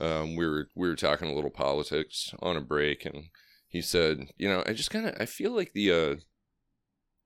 [0.00, 3.24] Um, we were we were talking a little politics on a break, and
[3.66, 6.16] he said, you know, I just kind of I feel like the uh,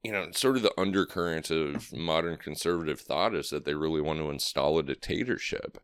[0.03, 4.19] you know, sort of the undercurrent of modern conservative thought is that they really want
[4.19, 5.79] to install a dictatorship.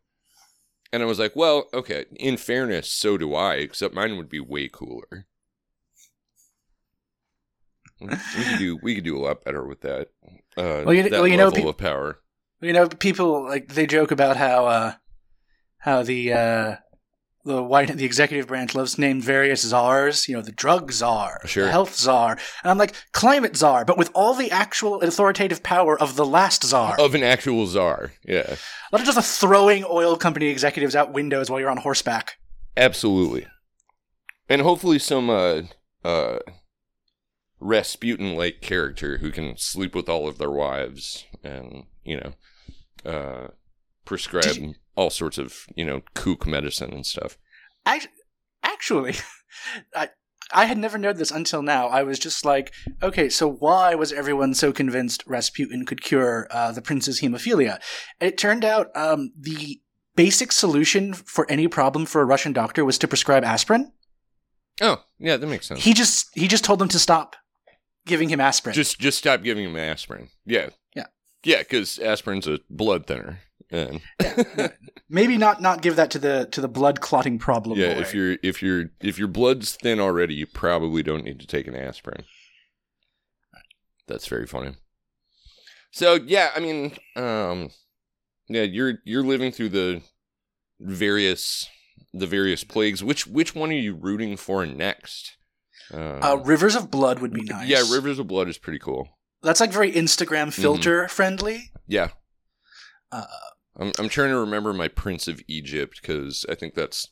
[0.92, 4.40] And I was like, well, okay, in fairness, so do I, except mine would be
[4.40, 5.26] way cooler.
[8.00, 10.08] We could do we could do a lot better with that.
[10.56, 12.20] Uh, Well, you- that well, you know, level peop- of power.
[12.60, 14.94] You know, people like they joke about how uh,
[15.78, 16.76] how the uh,
[17.48, 20.28] the white the executive branch loves to name various czars.
[20.28, 21.64] You know, the drug czar, Sure.
[21.64, 22.32] the health czar,
[22.62, 26.62] and I'm like climate czar, but with all the actual authoritative power of the last
[26.64, 26.96] czar.
[27.00, 28.12] of an actual czar.
[28.24, 28.56] Yeah,
[28.92, 32.38] Not just a throwing oil company executives out windows while you're on horseback.
[32.76, 33.46] absolutely.
[34.50, 35.62] And hopefully some uh
[36.04, 36.38] uh
[37.60, 42.32] Rasputin like character who can sleep with all of their wives and, you know,
[43.10, 43.48] uh
[44.04, 47.38] prescribe all sorts of, you know, kook medicine and stuff.
[47.86, 48.08] Act-
[48.64, 49.14] Actually,
[49.94, 50.08] I
[50.52, 51.86] I had never known this until now.
[51.88, 56.72] I was just like, okay, so why was everyone so convinced Rasputin could cure uh,
[56.72, 57.78] the prince's hemophilia?
[58.20, 59.80] And it turned out um, the
[60.16, 63.92] basic solution for any problem for a Russian doctor was to prescribe aspirin.
[64.80, 65.84] Oh, yeah, that makes sense.
[65.84, 67.36] He just he just told them to stop
[68.06, 68.74] giving him aspirin.
[68.74, 70.28] Just just stop giving him aspirin.
[70.44, 70.70] Yeah.
[70.96, 71.06] Yeah.
[71.44, 73.40] Yeah, cuz aspirin's a blood thinner.
[73.70, 74.00] And
[75.10, 77.78] Maybe not not give that to the to the blood clotting problem.
[77.78, 81.46] yeah, if you're if you're if your blood's thin already, you probably don't need to
[81.46, 82.24] take an aspirin.
[84.06, 84.74] That's very funny.
[85.90, 87.70] So yeah, I mean, um,
[88.48, 90.02] yeah, you're you're living through the
[90.80, 91.68] various
[92.12, 93.02] the various plagues.
[93.04, 95.36] Which which one are you rooting for next?
[95.92, 97.66] Um, uh, rivers of blood would be nice.
[97.68, 99.08] yeah, Rivers of Blood is pretty cool.
[99.42, 101.70] That's like very Instagram filter friendly.
[101.86, 102.08] Yeah,
[103.10, 103.24] Uh,
[103.78, 107.08] I'm I'm trying to remember my Prince of Egypt because I think that's.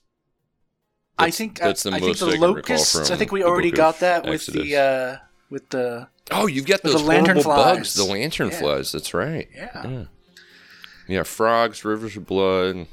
[1.19, 3.11] I think that's the I, I think the I locusts.
[3.11, 5.17] I think we already got that with the uh,
[5.49, 8.59] with the Oh, you've got those the lantern bugs, the lantern Yeah.
[8.59, 8.93] flies.
[8.93, 9.49] That's right.
[9.55, 9.87] yeah.
[9.89, 10.05] Yeah.
[11.09, 12.87] Yeah, frogs, rivers of blood.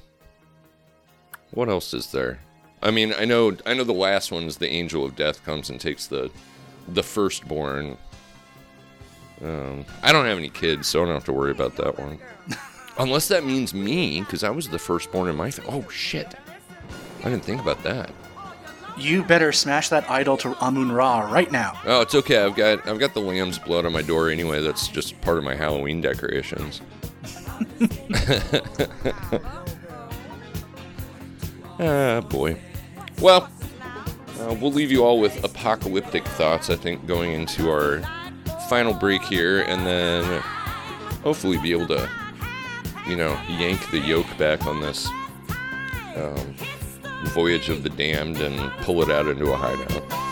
[1.52, 2.40] what else is there?
[2.82, 5.70] I mean, I know I know the last one is the angel of death comes
[5.70, 6.30] and takes the
[6.88, 7.98] the firstborn.
[9.44, 12.20] Um, I don't have any kids, so I don't have to worry about that one.
[12.98, 15.72] Unless that means me, because I was the firstborn in my family.
[15.74, 16.36] Oh shit!
[17.22, 18.12] I didn't think about that.
[18.98, 21.80] You better smash that idol to Amun Ra right now.
[21.86, 22.44] Oh, it's okay.
[22.44, 24.62] I've got I've got the lamb's blood on my door anyway.
[24.62, 26.82] That's just part of my Halloween decorations.
[31.80, 32.60] ah, boy.
[33.20, 33.50] Well,
[34.40, 36.70] uh, we'll leave you all with apocalyptic thoughts.
[36.70, 38.02] I think going into our
[38.70, 40.42] final break here, and then
[41.24, 42.10] hopefully be able to,
[43.08, 45.08] you know, yank the yoke back on this
[46.16, 46.56] um,
[47.34, 50.23] voyage of the damned and pull it out into a hideout.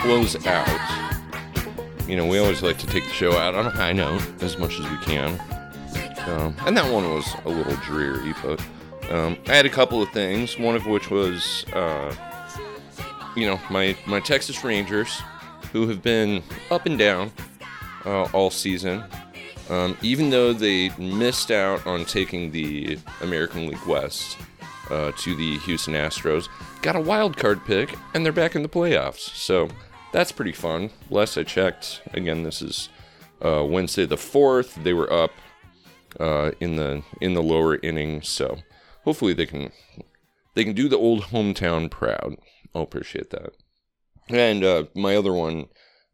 [0.00, 0.66] Close out,
[2.08, 4.56] you know, we always like to take the show out on a high note as
[4.56, 5.38] much as we can.
[6.26, 8.60] Um, and that one was a little dreary, but
[9.10, 10.58] um, I had a couple of things.
[10.58, 12.14] One of which was, uh,
[13.36, 15.20] you know, my my Texas Rangers,
[15.72, 17.30] who have been up and down
[18.06, 19.04] uh, all season.
[19.68, 24.36] Um, even though they missed out on taking the American League West
[24.90, 26.48] uh, to the Houston Astros,
[26.82, 29.34] got a wild card pick, and they're back in the playoffs.
[29.36, 29.68] So
[30.12, 30.90] that's pretty fun.
[31.08, 32.88] Last I checked, again, this is
[33.44, 34.76] uh, Wednesday the fourth.
[34.82, 35.32] They were up
[36.18, 38.58] uh, in the in the lower inning, so
[39.04, 39.70] hopefully they can
[40.54, 42.36] they can do the old hometown proud.
[42.74, 43.52] I'll appreciate that.
[44.28, 45.66] And uh, my other one,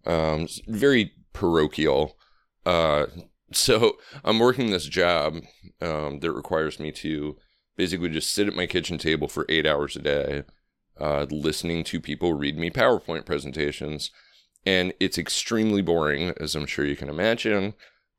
[0.06, 2.16] um, very parochial.
[2.64, 3.06] Uh,
[3.52, 5.36] so I'm working this job
[5.80, 7.36] um, that requires me to
[7.76, 10.44] basically just sit at my kitchen table for eight hours a day,
[11.00, 14.10] uh, listening to people read me PowerPoint presentations.
[14.64, 17.74] And it's extremely boring, as I'm sure you can imagine.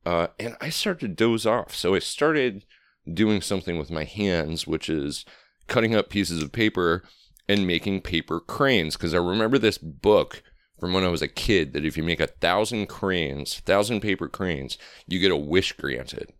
[0.05, 1.75] Uh, and I started to doze off.
[1.75, 2.65] So I started
[3.11, 5.25] doing something with my hands, which is
[5.67, 7.03] cutting up pieces of paper
[7.49, 8.95] and making paper cranes.
[8.95, 10.41] Because I remember this book
[10.79, 14.29] from when I was a kid that if you make a thousand cranes, thousand paper
[14.29, 16.31] cranes, you get a wish granted.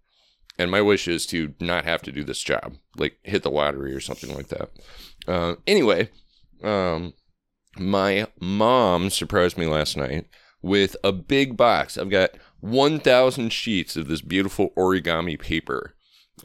[0.57, 3.93] And my wish is to not have to do this job, like hit the lottery
[3.93, 4.69] or something like that.
[5.27, 6.09] Uh, anyway,
[6.63, 7.13] um,
[7.77, 10.27] my mom surprised me last night
[10.61, 11.97] with a big box.
[11.97, 12.31] I've got
[12.61, 15.95] 1,000 sheets of this beautiful origami paper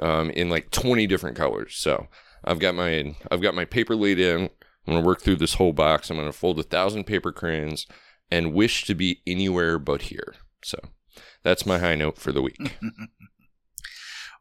[0.01, 1.75] um, in like 20 different colors.
[1.77, 2.09] So
[2.45, 4.51] I've got my I've got my paper laid in.
[4.87, 6.11] I'm gonna work through this whole box.
[6.11, 7.87] I'm gonna fold a thousand paper cranes
[8.31, 10.35] and wish to be anywhere but here.
[10.65, 10.79] So
[11.43, 12.79] that's my high note for the week.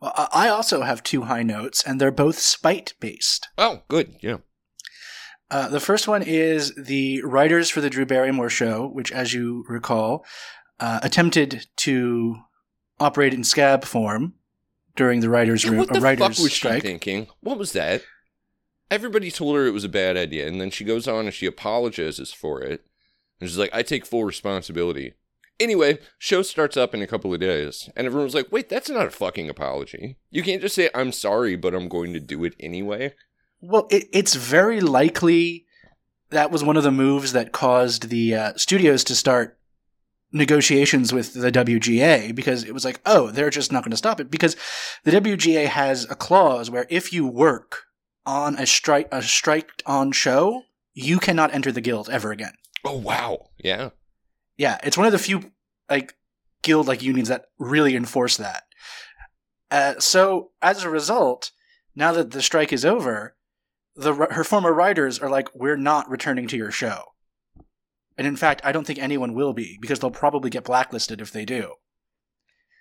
[0.01, 3.47] Well, I I also have two high notes, and they're both spite based.
[3.57, 4.15] oh, good.
[4.21, 4.37] Yeah.
[5.51, 9.65] Uh, the first one is the writers for the Drew Barrymore show, which, as you
[9.67, 10.25] recall,
[10.79, 12.37] uh, attempted to
[13.01, 14.33] operate in scab form
[14.95, 16.75] during the writers' Yeah, room, what the uh, writers' fuck was strike.
[16.81, 17.27] she thinking?
[17.41, 18.03] What was that?
[18.89, 21.45] Everybody told her it was a bad idea, and then she goes on and she
[21.45, 22.85] apologizes for it.
[23.39, 25.15] And she's like, I take full responsibility.
[25.59, 29.07] Anyway, show starts up in a couple of days, and everyone's like, wait, that's not
[29.07, 30.17] a fucking apology.
[30.29, 33.13] You can't just say, I'm sorry, but I'm going to do it anyway.
[33.61, 35.65] Well, it, it's very likely
[36.31, 39.57] that was one of the moves that caused the uh, studios to start
[40.31, 44.19] negotiations with the WGA because it was like, oh, they're just not going to stop
[44.19, 44.55] it because
[45.03, 47.83] the WGA has a clause where if you work
[48.25, 52.53] on a strike a strike on show, you cannot enter the guild ever again.
[52.85, 53.49] Oh, wow.
[53.57, 53.89] Yeah.
[54.57, 55.51] Yeah, it's one of the few
[55.89, 56.15] like
[56.61, 58.63] guild like unions that really enforce that.
[59.69, 61.51] Uh, so as a result,
[61.95, 63.35] now that the strike is over,
[63.95, 67.03] the her former writers are like, "We're not returning to your show,"
[68.17, 71.31] and in fact, I don't think anyone will be because they'll probably get blacklisted if
[71.31, 71.75] they do.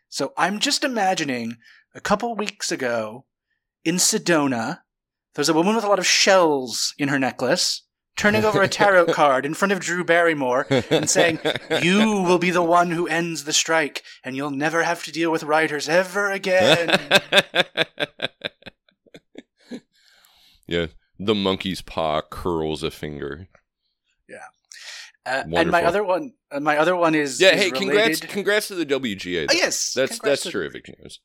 [0.08, 1.56] So I'm just imagining
[1.94, 3.26] a couple weeks ago
[3.84, 4.80] in Sedona,
[5.34, 7.82] there's a woman with a lot of shells in her necklace
[8.16, 11.38] turning over a tarot card in front of Drew Barrymore and saying,
[11.82, 15.32] You will be the one who ends the strike, and you'll never have to deal
[15.32, 16.98] with writers ever again.
[20.66, 20.86] yeah.
[21.22, 23.48] The monkey's paw curls a finger.
[25.26, 28.30] Uh, and my other one, uh, my other one is Yeah, is hey, congrats, related-
[28.30, 29.42] congrats to the WGA.
[29.44, 29.54] Oh, though.
[29.58, 31.20] yes, that's that's to- terrific news.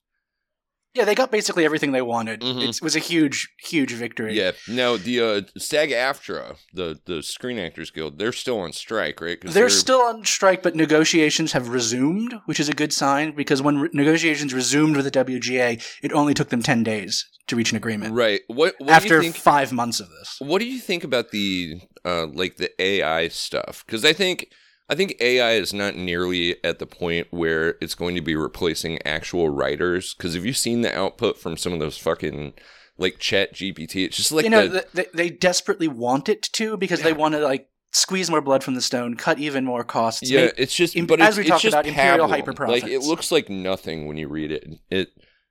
[0.96, 2.42] Yeah, they got basically everything they wanted.
[2.42, 2.70] Mhm.
[2.70, 4.34] It was a huge, huge victory.
[4.38, 4.52] Yeah.
[4.68, 9.40] Now the uh, SAG-AFTRA, the the Screen Actors Guild, they're still on strike, right?
[9.40, 13.62] 'Cause They're still on strike, but negotiations have resumed, which is a good sign because
[13.62, 17.72] when re- negotiations resumed with the WGA, it only took them 10 days to reach
[17.72, 18.42] an agreement right.
[18.48, 19.36] What, what after do you think?
[19.36, 20.38] five months of this.
[20.40, 23.84] What do you think about the uh, like the AI stuff?
[23.86, 24.48] Because I think
[24.88, 29.00] I think AI is not nearly at the point where it's going to be replacing
[29.06, 30.14] actual writers.
[30.14, 32.54] Because have you seen the output from some of those fucking
[32.98, 34.06] like Chat GPT?
[34.06, 37.14] It's just like you know, the, th- they, they desperately want it to because they
[37.14, 40.30] want to, like, squeeze more blood from the stone, cut even more costs.
[40.30, 42.68] yeah, make- it's just im- but as it's, we talked just about, imperial pablum.
[42.68, 44.68] Like it looks like nothing when you read it.
[44.92, 45.10] It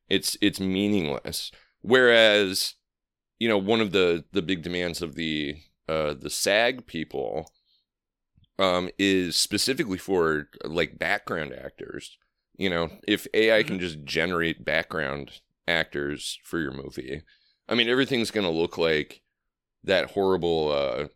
[0.09, 1.51] it's it's meaningless.
[1.80, 2.74] Whereas,
[3.39, 5.57] you know, one of the the big demands of the
[5.89, 7.51] uh the SAG people
[8.59, 12.19] um is specifically for like background actors.
[12.57, 13.65] You know, if AI Mm-hmm.
[13.65, 17.23] can just generate background actors for your movie,
[17.69, 19.23] I mean everything's gonna look like
[19.85, 21.09] that horrible uh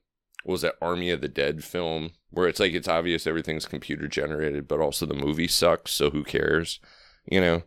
[0.45, 4.09] what was that Army of the Dead film where it's like it's obvious everything's computer
[4.09, 6.81] generated, but also the movie sucks, so who cares?
[7.27, 7.63] You know?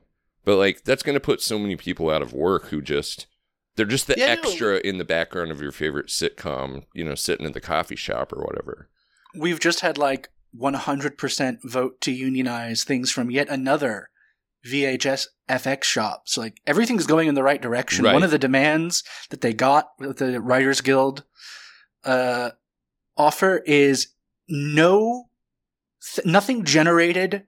[0.46, 3.28] But like that's gonna put so many people out of work who just
[3.76, 4.62] they're just the Yeah, no.
[4.62, 8.34] extra in the background of your favorite sitcom, you know, sitting at the coffee shop
[8.34, 8.90] or whatever.
[9.36, 14.10] We've just had, like, 100% vote to unionize things from yet another
[14.66, 16.24] VHS FX shop.
[16.26, 18.06] So, like, everything's going in the right direction.
[18.06, 18.14] Right.
[18.14, 21.24] One of the demands that they got with the Writers Guild
[22.04, 22.52] uh,
[23.18, 24.08] offer is
[24.50, 25.30] no,
[26.16, 27.44] th- nothing generated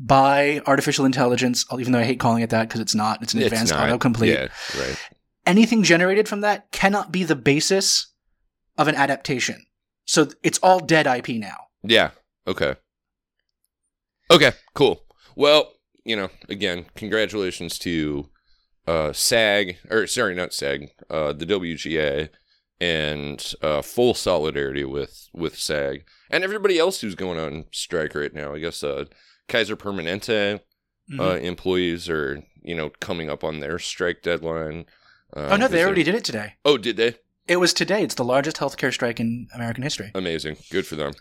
[0.00, 3.22] by artificial intelligence, even though I hate calling it that because it's not.
[3.22, 4.32] It's an It's advanced not- autocomplete.
[4.34, 4.48] Yeah,
[4.80, 4.96] right.
[5.46, 8.08] Anything generated from that cannot be the basis
[8.76, 9.64] of an adaptation.
[10.08, 11.66] So it's all dead IP now.
[11.82, 12.10] Yeah.
[12.46, 12.76] Okay.
[14.30, 15.04] Okay, cool.
[15.36, 15.72] Well,
[16.04, 18.28] you know, again, congratulations to
[18.86, 22.30] uh SAG or sorry, not SAG, uh the WGA
[22.80, 28.32] and uh full solidarity with with SAG and everybody else who's going on strike right
[28.32, 28.54] now.
[28.54, 29.04] I guess uh
[29.46, 30.60] Kaiser Permanente
[31.10, 31.20] Mhm.
[31.20, 34.86] uh employees are, you know, coming up on their strike deadline.
[35.36, 36.54] Uh, oh no, they already did it today.
[36.64, 37.16] Oh, did they?
[37.48, 38.02] It was today.
[38.02, 40.10] It's the largest healthcare strike in American history.
[40.14, 40.58] Amazing.
[40.70, 41.12] Good for them.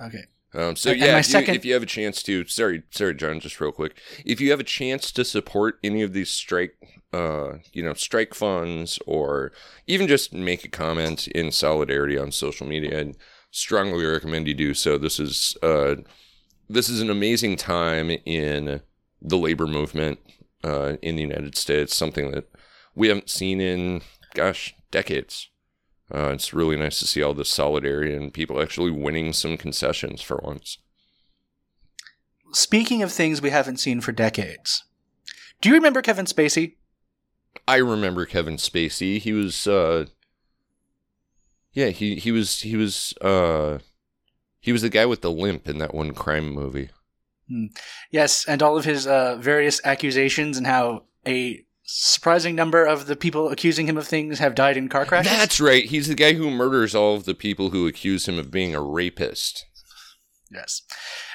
[0.00, 0.24] Okay.
[0.54, 2.84] Um, so And- yeah, my if, second- you, if you have a chance to, sorry,
[2.90, 6.30] sorry, John, just real quick, if you have a chance to support any of these
[6.30, 6.74] strike,
[7.12, 9.52] uh, you know, strike funds, or
[9.86, 13.16] even just make a comment in solidarity on social media, I'd
[13.50, 14.96] strongly recommend you do so.
[14.96, 15.96] This is, uh,
[16.68, 18.80] this is an amazing time in
[19.20, 20.18] the labor movement
[20.62, 21.94] uh, in the United States.
[21.96, 22.48] Something that
[22.94, 24.02] we haven't seen in,
[24.34, 25.48] gosh, decades.
[26.14, 30.20] Uh, it's really nice to see all this solidarity and people actually winning some concessions
[30.20, 30.78] for once.
[32.52, 34.84] Speaking of things we haven't seen for decades,
[35.60, 36.74] do you remember Kevin Spacey?
[37.66, 39.18] I remember Kevin Spacey.
[39.18, 40.06] He was, uh,
[41.72, 43.78] yeah, he he was he was uh,
[44.60, 46.90] he was the guy with the limp in that one crime movie.
[48.10, 53.14] Yes, and all of his uh, various accusations and how a surprising number of the
[53.16, 55.30] people accusing him of things have died in car crashes.
[55.30, 55.84] That's right.
[55.84, 58.82] He's the guy who murders all of the people who accuse him of being a
[58.82, 59.64] rapist.
[60.50, 60.82] yes.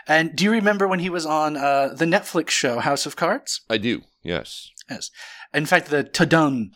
[0.07, 3.61] And do you remember when he was on uh, the Netflix show House of Cards?
[3.69, 4.01] I do.
[4.23, 4.71] Yes.
[4.89, 5.11] Yes.
[5.53, 6.71] In fact, the ta-dung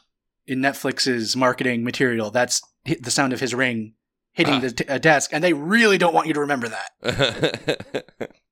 [0.46, 3.96] in Netflix's marketing material, that's the sound of his ring
[4.34, 4.60] hitting Ah.
[4.60, 8.32] the t- desk, and they really don't want you to remember that.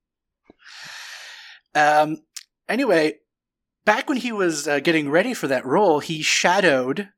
[1.74, 2.18] Um,
[2.68, 3.14] anyway,
[3.84, 7.08] back when he was uh, getting ready for that role, he shadowed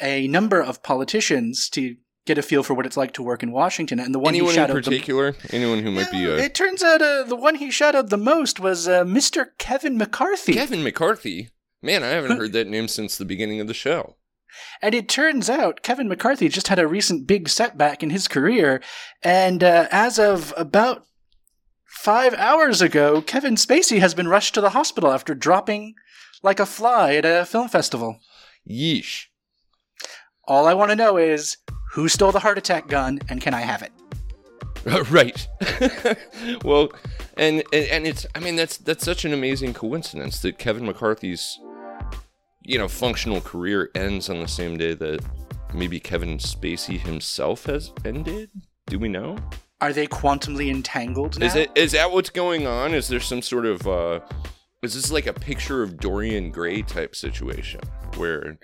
[0.00, 1.96] a number of politicians to
[2.26, 3.98] get a feel for what it's like to work in Washington.
[3.98, 5.34] And the one Anyone he in shadowed the- particular?
[5.50, 8.18] Anyone who might be Yeah, uh, It turns out uh, the one he shadowed the
[8.18, 9.46] most was uh, Mr.
[9.58, 10.52] Kevin McCarthy.
[10.52, 11.48] Kevin McCarthy?
[11.82, 14.16] Man, I haven't heard that name since the beginning of the show.
[14.82, 18.82] And it turns out Kevin McCarthy just had a recent big setback in his career.
[19.22, 21.04] And uh, as of about
[21.88, 25.94] five hours ago, Kevin Spacey has been rushed to the hospital after dropping
[26.42, 28.20] like a fly at a film festival.
[28.68, 29.24] Yeesh.
[30.44, 31.56] All I want to know is
[31.92, 33.92] who stole the heart attack gun and can I have it?
[35.10, 35.48] right.
[36.64, 36.90] well,
[37.36, 41.58] and, and and it's I mean that's that's such an amazing coincidence that Kevin McCarthy's
[42.62, 45.20] you know functional career ends on the same day that
[45.74, 48.50] maybe Kevin Spacey himself has ended.
[48.86, 49.36] Do we know?
[49.80, 51.46] Are they quantumly entangled now?
[51.46, 52.94] Is it is that what's going on?
[52.94, 54.20] Is there some sort of uh
[54.82, 57.80] is this like a picture of Dorian Gray type situation
[58.16, 58.58] where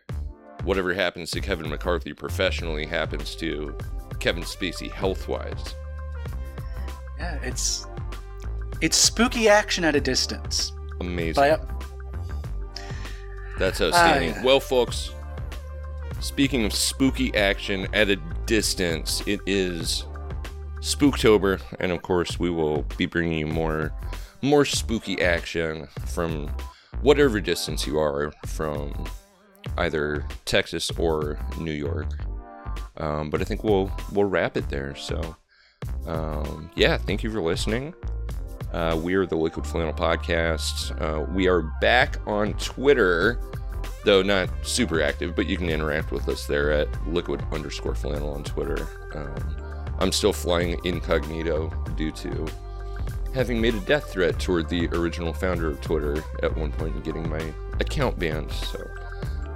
[0.65, 3.77] whatever happens to Kevin McCarthy professionally happens to
[4.19, 5.75] Kevin Spacey health wise?
[7.19, 7.87] Yeah, it's
[8.81, 10.73] it's spooky action at a distance.
[11.01, 11.57] Amazing.
[13.59, 14.31] That's outstanding.
[14.31, 14.43] yeah.
[14.45, 15.11] Well, folks,
[16.21, 20.05] speaking of spooky action at a distance, it is
[20.85, 23.91] Spooktober, and of course, we will be bringing you more,
[24.43, 26.49] more spooky action from
[27.01, 28.93] whatever distance you are from
[29.79, 32.09] either Texas or New York.
[32.99, 34.95] Um, but I think we'll we'll wrap it there.
[34.95, 35.35] So,
[36.07, 37.95] um, yeah, thank you for listening.
[38.75, 41.01] Uh, we are the Liquid Flannel Podcast.
[41.01, 43.41] Uh, we are back on Twitter,
[44.05, 48.35] though not super active, but you can interact with us there at liquid underscore flannel
[48.35, 48.87] on Twitter.
[49.15, 49.64] Um,
[49.99, 52.47] I'm still flying incognito due to
[53.35, 57.05] having made a death threat toward the original founder of Twitter at one point and
[57.05, 57.43] getting my
[57.81, 58.51] account banned.
[58.53, 58.89] So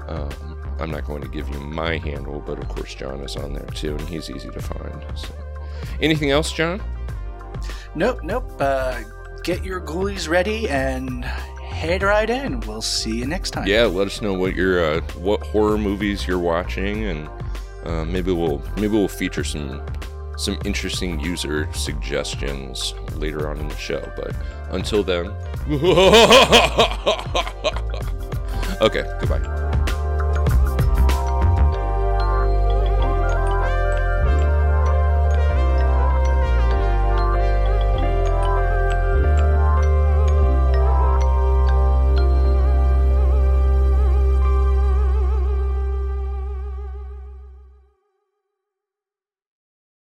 [0.09, 3.53] um, I'm not going to give you my handle, but of course John is on
[3.53, 5.05] there too, and he's easy to find.
[5.15, 5.29] So,
[6.01, 6.83] anything else, John?
[7.95, 8.51] nope, nope.
[8.61, 9.03] Uh,
[9.43, 12.61] get your ghoulies ready and head right in.
[12.61, 13.67] We'll see you next time.
[13.67, 17.29] Yeah, let us know what your uh, what horror movies you're watching, and
[17.85, 19.83] uh, maybe we'll maybe we'll feature some
[20.39, 24.01] some interesting user suggestions later on in the show.
[24.17, 24.35] But
[24.71, 25.27] until then,
[28.81, 29.78] okay, goodbye.